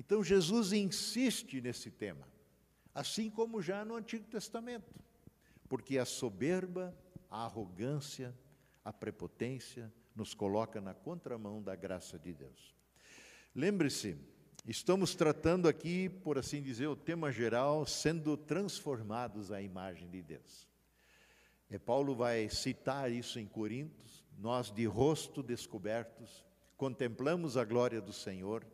Então 0.01 0.25
Jesus 0.25 0.73
insiste 0.73 1.61
nesse 1.61 1.91
tema, 1.91 2.27
assim 2.95 3.29
como 3.29 3.61
já 3.61 3.85
no 3.85 3.97
Antigo 3.97 4.25
Testamento, 4.25 4.95
porque 5.69 5.99
a 5.99 6.07
soberba, 6.07 6.97
a 7.31 7.45
arrogância, 7.45 8.35
a 8.83 8.95
prepotência 8.95 9.93
nos 10.17 10.33
coloca 10.33 10.81
na 10.81 10.95
contramão 10.95 11.63
da 11.63 11.77
graça 11.77 12.19
de 12.19 12.33
Deus. 12.33 12.75
Lembre-se, 13.55 14.17
estamos 14.67 15.15
tratando 15.15 15.69
aqui, 15.69 16.09
por 16.09 16.39
assim 16.39 16.63
dizer, 16.63 16.87
o 16.87 16.97
tema 16.97 17.31
geral, 17.31 17.85
sendo 17.85 18.39
transformados 18.39 19.53
à 19.53 19.61
imagem 19.61 20.09
de 20.09 20.23
Deus. 20.23 20.67
E 21.71 21.79
Paulo 21.79 22.15
vai 22.15 22.49
citar 22.49 23.13
isso 23.13 23.39
em 23.39 23.47
Coríntios, 23.47 24.25
nós 24.39 24.71
de 24.71 24.87
rosto 24.87 25.43
descobertos, 25.43 26.43
contemplamos 26.79 27.59
a 27.59 27.67
glória 27.67 28.01
do 28.01 28.15
Senhor, 28.15 28.65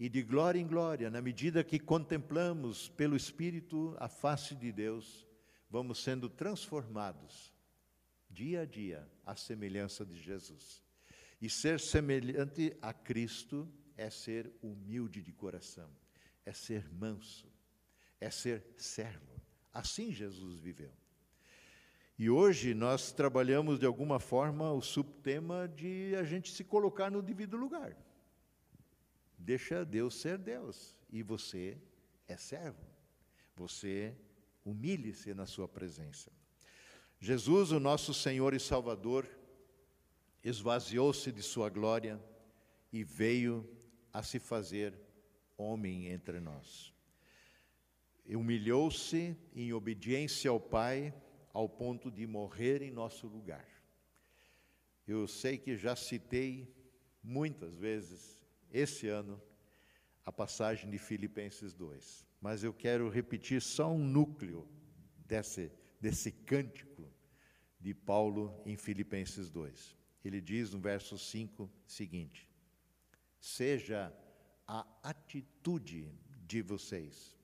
e 0.00 0.08
de 0.08 0.22
glória 0.22 0.58
em 0.58 0.66
glória, 0.66 1.10
na 1.10 1.20
medida 1.20 1.62
que 1.62 1.78
contemplamos 1.78 2.88
pelo 2.88 3.14
Espírito 3.14 3.94
a 4.00 4.08
face 4.08 4.54
de 4.54 4.72
Deus, 4.72 5.28
vamos 5.68 6.02
sendo 6.02 6.26
transformados 6.26 7.52
dia 8.30 8.62
a 8.62 8.64
dia 8.64 9.06
à 9.26 9.36
semelhança 9.36 10.06
de 10.06 10.18
Jesus. 10.18 10.82
E 11.38 11.50
ser 11.50 11.78
semelhante 11.78 12.74
a 12.80 12.94
Cristo 12.94 13.70
é 13.94 14.08
ser 14.08 14.50
humilde 14.62 15.20
de 15.20 15.32
coração, 15.32 15.90
é 16.46 16.52
ser 16.54 16.90
manso, 16.90 17.46
é 18.18 18.30
ser 18.30 18.64
servo. 18.78 19.38
Assim 19.70 20.12
Jesus 20.12 20.58
viveu. 20.60 20.94
E 22.18 22.30
hoje 22.30 22.72
nós 22.72 23.12
trabalhamos 23.12 23.78
de 23.78 23.84
alguma 23.84 24.18
forma 24.18 24.72
o 24.72 24.80
subtema 24.80 25.68
de 25.68 26.14
a 26.16 26.22
gente 26.22 26.52
se 26.52 26.64
colocar 26.64 27.10
no 27.10 27.20
devido 27.20 27.58
lugar. 27.58 27.94
Deixa 29.42 29.86
Deus 29.86 30.16
ser 30.16 30.36
Deus 30.36 30.94
e 31.10 31.22
você 31.22 31.78
é 32.28 32.36
servo. 32.36 32.84
Você 33.56 34.14
humilhe-se 34.64 35.32
na 35.32 35.46
sua 35.46 35.66
presença. 35.66 36.30
Jesus, 37.18 37.72
o 37.72 37.80
nosso 37.80 38.12
Senhor 38.12 38.52
e 38.52 38.60
Salvador, 38.60 39.26
esvaziou-se 40.44 41.32
de 41.32 41.42
sua 41.42 41.70
glória 41.70 42.22
e 42.92 43.02
veio 43.02 43.66
a 44.12 44.22
se 44.22 44.38
fazer 44.38 44.94
homem 45.56 46.08
entre 46.08 46.38
nós. 46.38 46.92
Humilhou-se 48.26 49.36
em 49.54 49.72
obediência 49.72 50.50
ao 50.50 50.60
Pai 50.60 51.14
ao 51.52 51.68
ponto 51.68 52.10
de 52.10 52.26
morrer 52.26 52.82
em 52.82 52.90
nosso 52.90 53.26
lugar. 53.26 53.66
Eu 55.08 55.26
sei 55.26 55.56
que 55.56 55.76
já 55.76 55.96
citei 55.96 56.72
muitas 57.22 57.74
vezes 57.74 58.39
esse 58.70 59.08
ano 59.08 59.40
a 60.24 60.30
passagem 60.32 60.90
de 60.90 60.98
Filipenses 60.98 61.74
2, 61.74 62.26
mas 62.40 62.62
eu 62.62 62.72
quero 62.72 63.08
repetir 63.08 63.60
só 63.60 63.90
um 63.90 63.98
núcleo 63.98 64.68
desse, 65.26 65.72
desse 66.00 66.30
cântico 66.30 67.10
de 67.80 67.94
Paulo 67.94 68.62
em 68.64 68.76
Filipenses 68.76 69.50
2. 69.50 69.96
Ele 70.24 70.40
diz 70.40 70.72
no 70.72 70.80
verso 70.80 71.18
5 71.18 71.70
seguinte: 71.86 72.48
Seja 73.38 74.14
a 74.66 74.86
atitude 75.02 76.12
de 76.46 76.62
vocês 76.62 77.40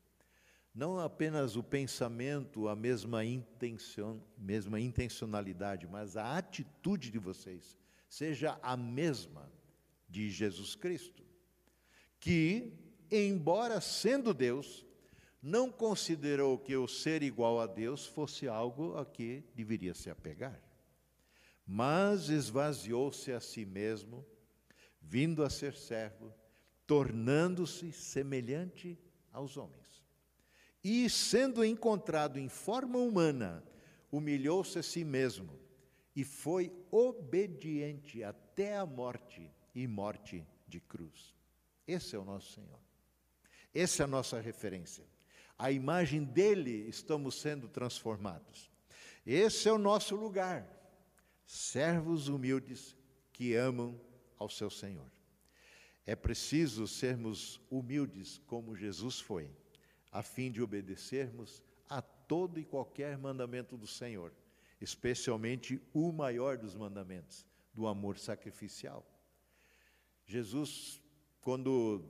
não 0.76 1.00
apenas 1.00 1.56
o 1.56 1.62
pensamento, 1.62 2.68
a 2.68 2.76
mesma 2.76 3.24
intenção, 3.24 4.22
mesma 4.36 4.78
intencionalidade, 4.78 5.86
mas 5.86 6.18
a 6.18 6.36
atitude 6.36 7.10
de 7.10 7.18
vocês 7.18 7.78
seja 8.10 8.58
a 8.62 8.76
mesma 8.76 9.50
de 10.16 10.30
Jesus 10.30 10.74
Cristo, 10.74 11.22
que, 12.18 12.72
embora 13.10 13.82
sendo 13.82 14.32
Deus, 14.32 14.82
não 15.42 15.70
considerou 15.70 16.58
que 16.58 16.74
o 16.74 16.88
ser 16.88 17.22
igual 17.22 17.60
a 17.60 17.66
Deus 17.66 18.06
fosse 18.06 18.48
algo 18.48 18.96
a 18.96 19.04
que 19.04 19.44
deveria 19.54 19.92
se 19.92 20.08
apegar, 20.08 20.58
mas 21.66 22.30
esvaziou-se 22.30 23.30
a 23.30 23.40
si 23.40 23.66
mesmo, 23.66 24.24
vindo 25.02 25.44
a 25.44 25.50
ser 25.50 25.74
servo, 25.74 26.32
tornando-se 26.86 27.92
semelhante 27.92 28.98
aos 29.30 29.58
homens. 29.58 30.02
E, 30.82 31.10
sendo 31.10 31.62
encontrado 31.62 32.38
em 32.38 32.48
forma 32.48 32.98
humana, 32.98 33.62
humilhou-se 34.10 34.78
a 34.78 34.82
si 34.82 35.04
mesmo 35.04 35.60
e 36.14 36.24
foi 36.24 36.72
obediente 36.90 38.24
até 38.24 38.78
a 38.78 38.86
morte 38.86 39.54
e 39.76 39.86
morte 39.86 40.42
de 40.66 40.80
cruz. 40.80 41.34
Esse 41.86 42.16
é 42.16 42.18
o 42.18 42.24
nosso 42.24 42.54
Senhor. 42.54 42.80
Essa 43.74 44.02
é 44.02 44.04
a 44.04 44.08
nossa 44.08 44.40
referência. 44.40 45.04
A 45.58 45.70
imagem 45.70 46.24
dele 46.24 46.88
estamos 46.88 47.34
sendo 47.34 47.68
transformados. 47.68 48.70
Esse 49.24 49.68
é 49.68 49.72
o 49.72 49.78
nosso 49.78 50.16
lugar. 50.16 50.66
Servos 51.44 52.28
humildes 52.28 52.96
que 53.34 53.54
amam 53.54 54.00
ao 54.38 54.48
seu 54.48 54.70
Senhor. 54.70 55.12
É 56.06 56.16
preciso 56.16 56.88
sermos 56.88 57.60
humildes 57.70 58.40
como 58.46 58.74
Jesus 58.74 59.20
foi 59.20 59.50
a 60.10 60.22
fim 60.22 60.50
de 60.50 60.62
obedecermos 60.62 61.62
a 61.90 62.00
todo 62.00 62.58
e 62.58 62.64
qualquer 62.64 63.18
mandamento 63.18 63.76
do 63.76 63.86
Senhor, 63.86 64.32
especialmente 64.80 65.78
o 65.92 66.10
maior 66.10 66.56
dos 66.56 66.74
mandamentos, 66.74 67.44
do 67.74 67.86
amor 67.86 68.16
sacrificial. 68.16 69.06
Jesus, 70.26 71.00
quando 71.40 72.04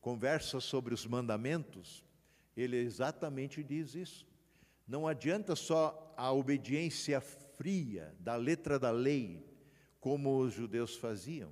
conversa 0.00 0.60
sobre 0.60 0.92
os 0.92 1.06
mandamentos, 1.06 2.04
ele 2.54 2.76
exatamente 2.76 3.64
diz 3.64 3.94
isso. 3.94 4.26
Não 4.86 5.08
adianta 5.08 5.56
só 5.56 6.14
a 6.16 6.30
obediência 6.30 7.20
fria 7.20 8.14
da 8.20 8.36
letra 8.36 8.78
da 8.78 8.90
lei, 8.90 9.42
como 9.98 10.38
os 10.38 10.52
judeus 10.52 10.94
faziam. 10.96 11.50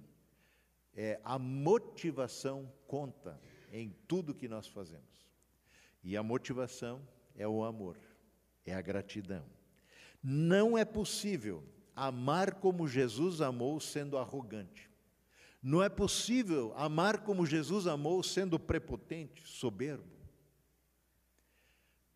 É, 0.95 1.19
a 1.25 1.39
motivação 1.39 2.71
conta 2.87 3.41
em 3.73 3.97
tudo 4.07 4.35
que 4.35 4.47
nós 4.47 4.67
fazemos. 4.67 5.27
E 6.05 6.15
a 6.15 6.23
motivação 6.23 7.01
é 7.35 7.49
o 7.49 7.65
amor, 7.65 7.97
é 8.67 8.75
a 8.75 8.83
gratidão. 8.83 9.47
Não 10.23 10.77
é 10.77 10.85
possível 10.85 11.65
amar 11.97 12.55
como 12.57 12.87
Jesus 12.87 13.41
amou 13.41 13.81
sendo 13.81 14.19
arrogante. 14.19 14.92
Não 15.63 15.81
é 15.81 15.89
possível 15.89 16.75
amar 16.77 17.23
como 17.23 17.47
Jesus 17.47 17.87
amou, 17.87 18.23
sendo 18.23 18.59
prepotente, 18.59 19.47
soberbo. 19.47 20.11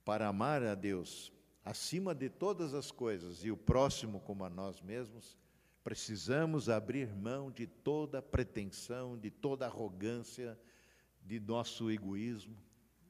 Para 0.05 0.27
amar 0.27 0.65
a 0.65 0.75
Deus 0.75 1.33
acima 1.65 2.15
de 2.15 2.29
todas 2.29 2.75
as 2.75 2.91
coisas 2.91 3.45
e 3.45 3.51
o 3.51 3.57
próximo 3.57 4.21
como 4.21 4.45
a 4.45 4.51
nós 4.51 4.81
mesmos, 4.81 5.39
precisamos 5.85 6.69
abrir 6.69 7.15
mão 7.15 7.51
de 7.51 7.67
toda 7.67 8.21
pretensão, 8.21 9.17
de 9.17 9.31
toda 9.31 9.67
arrogância, 9.67 10.59
de 11.25 11.39
nosso 11.39 11.91
egoísmo 11.91 12.57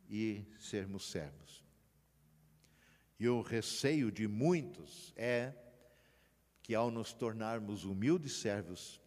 e 0.09 0.45
sermos 0.59 1.11
servos. 1.11 1.65
E 3.19 3.27
o 3.29 3.41
receio 3.41 4.13
de 4.13 4.29
muitos 4.29 5.13
é 5.17 5.55
que, 6.63 6.75
ao 6.75 6.91
nos 6.91 7.15
tornarmos 7.15 7.85
humildes 7.85 8.35
servos, 8.35 9.01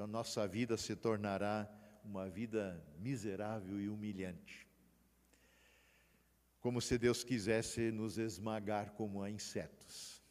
a 0.00 0.06
nossa 0.06 0.46
vida 0.46 0.76
se 0.76 0.96
tornará 0.96 1.68
uma 2.04 2.28
vida 2.28 2.82
miserável 2.98 3.80
e 3.80 3.88
humilhante. 3.88 4.66
Como 6.60 6.80
se 6.80 6.98
Deus 6.98 7.22
quisesse 7.22 7.92
nos 7.92 8.18
esmagar 8.18 8.92
como 8.92 9.22
a 9.22 9.30
insetos. 9.30 10.22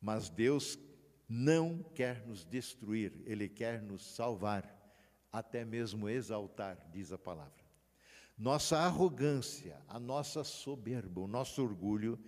Mas 0.00 0.28
Deus 0.28 0.78
não 1.28 1.82
quer 1.94 2.26
nos 2.26 2.44
destruir, 2.44 3.12
Ele 3.24 3.48
quer 3.48 3.80
nos 3.80 4.04
salvar, 4.04 4.68
até 5.30 5.64
mesmo 5.64 6.08
exaltar, 6.08 6.90
diz 6.90 7.12
a 7.12 7.18
palavra. 7.18 7.62
Nossa 8.36 8.78
arrogância, 8.78 9.80
a 9.86 10.00
nossa 10.00 10.42
soberba, 10.42 11.20
o 11.20 11.28
nosso 11.28 11.62
orgulho 11.62 12.18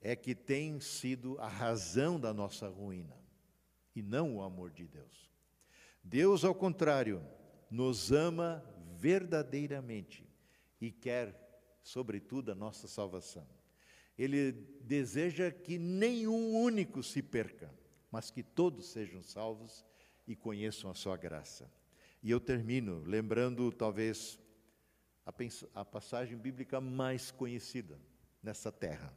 é 0.00 0.14
que 0.14 0.34
tem 0.34 0.78
sido 0.80 1.38
a 1.40 1.48
razão 1.48 2.20
da 2.20 2.34
nossa 2.34 2.68
ruína, 2.68 3.16
e 3.96 4.02
não 4.02 4.36
o 4.36 4.42
amor 4.42 4.70
de 4.70 4.86
Deus. 4.86 5.31
Deus, 6.02 6.44
ao 6.44 6.54
contrário, 6.54 7.24
nos 7.70 8.10
ama 8.10 8.62
verdadeiramente 8.98 10.28
e 10.80 10.90
quer, 10.90 11.34
sobretudo, 11.82 12.52
a 12.52 12.54
nossa 12.54 12.88
salvação. 12.88 13.46
Ele 14.18 14.52
deseja 14.82 15.50
que 15.50 15.78
nenhum 15.78 16.54
único 16.54 17.02
se 17.02 17.22
perca, 17.22 17.72
mas 18.10 18.30
que 18.30 18.42
todos 18.42 18.90
sejam 18.90 19.22
salvos 19.22 19.84
e 20.26 20.36
conheçam 20.36 20.90
a 20.90 20.94
sua 20.94 21.16
graça. 21.16 21.72
E 22.22 22.30
eu 22.30 22.38
termino 22.38 23.02
lembrando, 23.04 23.72
talvez, 23.72 24.38
a, 25.24 25.32
a 25.80 25.84
passagem 25.84 26.36
bíblica 26.36 26.80
mais 26.80 27.30
conhecida 27.30 27.98
nessa 28.42 28.70
terra. 28.70 29.16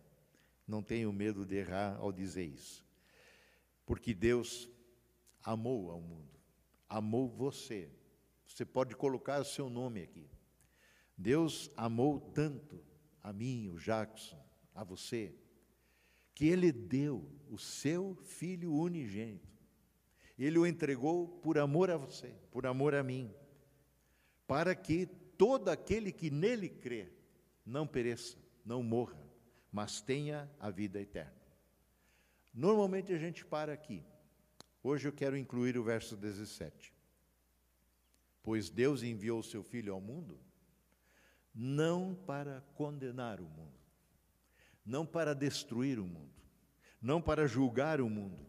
Não 0.68 0.82
tenho 0.82 1.12
medo 1.12 1.46
de 1.46 1.56
errar 1.56 1.98
ao 1.98 2.12
dizer 2.12 2.46
isso. 2.46 2.86
Porque 3.86 4.14
Deus 4.14 4.70
amou 5.44 5.92
ao 5.92 6.00
mundo 6.00 6.35
amou 6.90 7.28
você. 7.28 7.90
Você 8.46 8.66
pode 8.66 8.96
colocar 8.96 9.42
o 9.42 9.46
seu 9.46 9.70
nome 9.70 10.02
aqui. 10.02 10.30
Deus 11.18 11.72
amou 11.76 12.20
tanto 12.20 12.84
a 13.24 13.32
mim, 13.32 13.70
o 13.70 13.80
Jackson, 13.80 14.44
a 14.74 14.84
você, 14.84 15.34
que 16.34 16.48
ele 16.48 16.72
deu 16.72 17.28
o 17.50 17.58
seu 17.58 18.16
filho 18.24 18.74
unigênito. 18.74 19.56
Ele 20.38 20.60
o 20.60 20.68
entregou 20.68 21.28
por 21.28 21.58
amor 21.58 21.90
a 21.90 21.98
você, 21.98 22.36
por 22.52 22.66
amor 22.66 22.94
a 22.94 23.02
mim, 23.02 23.34
para 24.46 24.76
que 24.76 25.06
todo 25.38 25.70
aquele 25.70 26.12
que 26.12 26.30
nele 26.30 26.68
crê 26.68 27.10
não 27.66 27.88
pereça, 27.88 28.38
não 28.66 28.84
morra, 28.84 29.18
mas 29.72 30.02
tenha 30.02 30.50
a 30.60 30.70
vida 30.70 31.00
eterna. 31.02 31.34
Normalmente 32.54 33.12
a 33.14 33.18
gente 33.18 33.46
para 33.46 33.74
aqui. 33.74 34.04
Hoje 34.88 35.08
eu 35.08 35.12
quero 35.12 35.36
incluir 35.36 35.80
o 35.80 35.84
verso 35.84 36.16
17. 36.16 36.94
Pois 38.44 38.70
Deus 38.70 39.02
enviou 39.02 39.40
o 39.40 39.44
seu 39.44 39.64
Filho 39.64 39.92
ao 39.92 40.00
mundo 40.00 40.40
não 41.56 42.14
para 42.14 42.62
condenar 42.76 43.42
o 43.42 43.46
mundo, 43.46 43.80
não 44.86 45.04
para 45.04 45.34
destruir 45.34 45.98
o 45.98 46.06
mundo, 46.06 46.40
não 47.02 47.20
para 47.20 47.48
julgar 47.48 48.00
o 48.00 48.08
mundo. 48.08 48.46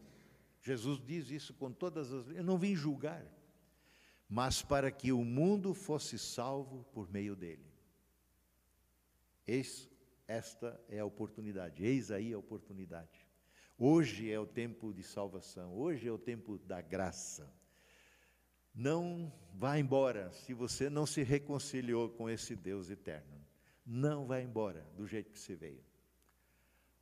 Jesus 0.61 1.03
diz 1.03 1.31
isso 1.31 1.55
com 1.55 1.71
todas 1.71 2.13
as. 2.13 2.27
Eu 2.27 2.43
não 2.43 2.59
vim 2.59 2.75
julgar, 2.75 3.25
mas 4.29 4.61
para 4.61 4.91
que 4.91 5.11
o 5.11 5.25
mundo 5.25 5.73
fosse 5.73 6.19
salvo 6.19 6.83
por 6.93 7.09
meio 7.09 7.35
dele. 7.35 7.65
Eis 9.47 9.89
esta 10.27 10.79
é 10.87 10.99
a 10.99 11.05
oportunidade, 11.05 11.83
eis 11.83 12.11
aí 12.11 12.31
a 12.31 12.37
oportunidade. 12.37 13.26
Hoje 13.79 14.31
é 14.31 14.39
o 14.39 14.47
tempo 14.47 14.91
de 14.91 15.03
salvação, 15.03 15.71
hoje 15.77 16.07
é 16.07 16.11
o 16.11 16.17
tempo 16.17 16.57
da 16.57 16.81
graça. 16.81 17.47
Não 18.73 19.31
vá 19.53 19.77
embora 19.77 20.31
se 20.31 20.51
você 20.51 20.89
não 20.89 21.05
se 21.05 21.21
reconciliou 21.21 22.09
com 22.09 22.27
esse 22.27 22.55
Deus 22.55 22.89
eterno. 22.89 23.39
Não 23.85 24.25
vá 24.25 24.41
embora 24.41 24.81
do 24.95 25.05
jeito 25.05 25.31
que 25.31 25.39
você 25.39 25.55
veio. 25.55 25.83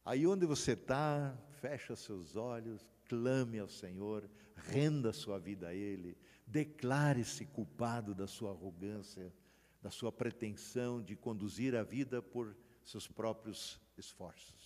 Aí 0.04 0.28
onde 0.28 0.46
você 0.46 0.74
está, 0.74 1.38
fecha 1.62 1.96
seus 1.96 2.36
olhos, 2.36 2.86
clame 3.06 3.58
ao 3.58 3.70
Senhor, 3.70 4.30
renda 4.54 5.14
sua 5.14 5.40
vida 5.40 5.70
a 5.70 5.74
Ele, 5.74 6.18
declare-se 6.46 7.46
culpado 7.46 8.14
da 8.14 8.28
sua 8.28 8.52
arrogância, 8.52 9.34
da 9.82 9.90
sua 9.90 10.12
pretensão 10.12 11.02
de 11.02 11.16
conduzir 11.16 11.74
a 11.74 11.84
vida 11.84 12.22
por 12.22 12.54
seus 12.84 13.08
próprios 13.08 13.80
esforços 13.98 14.65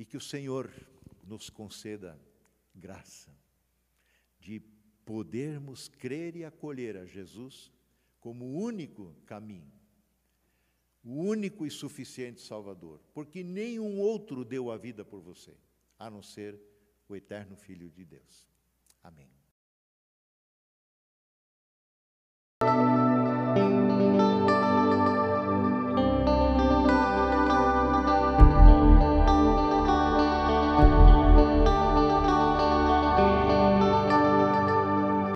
e 0.00 0.04
que 0.06 0.16
o 0.16 0.20
Senhor 0.20 0.72
nos 1.26 1.50
conceda 1.50 2.18
graça 2.74 3.30
de 4.38 4.58
podermos 5.04 5.88
crer 5.88 6.36
e 6.36 6.42
acolher 6.42 6.96
a 6.96 7.04
Jesus 7.04 7.70
como 8.18 8.46
o 8.46 8.56
único 8.56 9.14
caminho, 9.26 9.70
o 11.04 11.16
único 11.16 11.66
e 11.66 11.70
suficiente 11.70 12.40
Salvador, 12.40 12.98
porque 13.12 13.44
nenhum 13.44 13.98
outro 13.98 14.42
deu 14.42 14.70
a 14.70 14.78
vida 14.78 15.04
por 15.04 15.20
você, 15.20 15.54
a 15.98 16.08
não 16.08 16.22
ser 16.22 16.58
o 17.06 17.14
eterno 17.14 17.54
Filho 17.54 17.90
de 17.90 18.06
Deus. 18.06 18.48
Amém. 19.02 19.39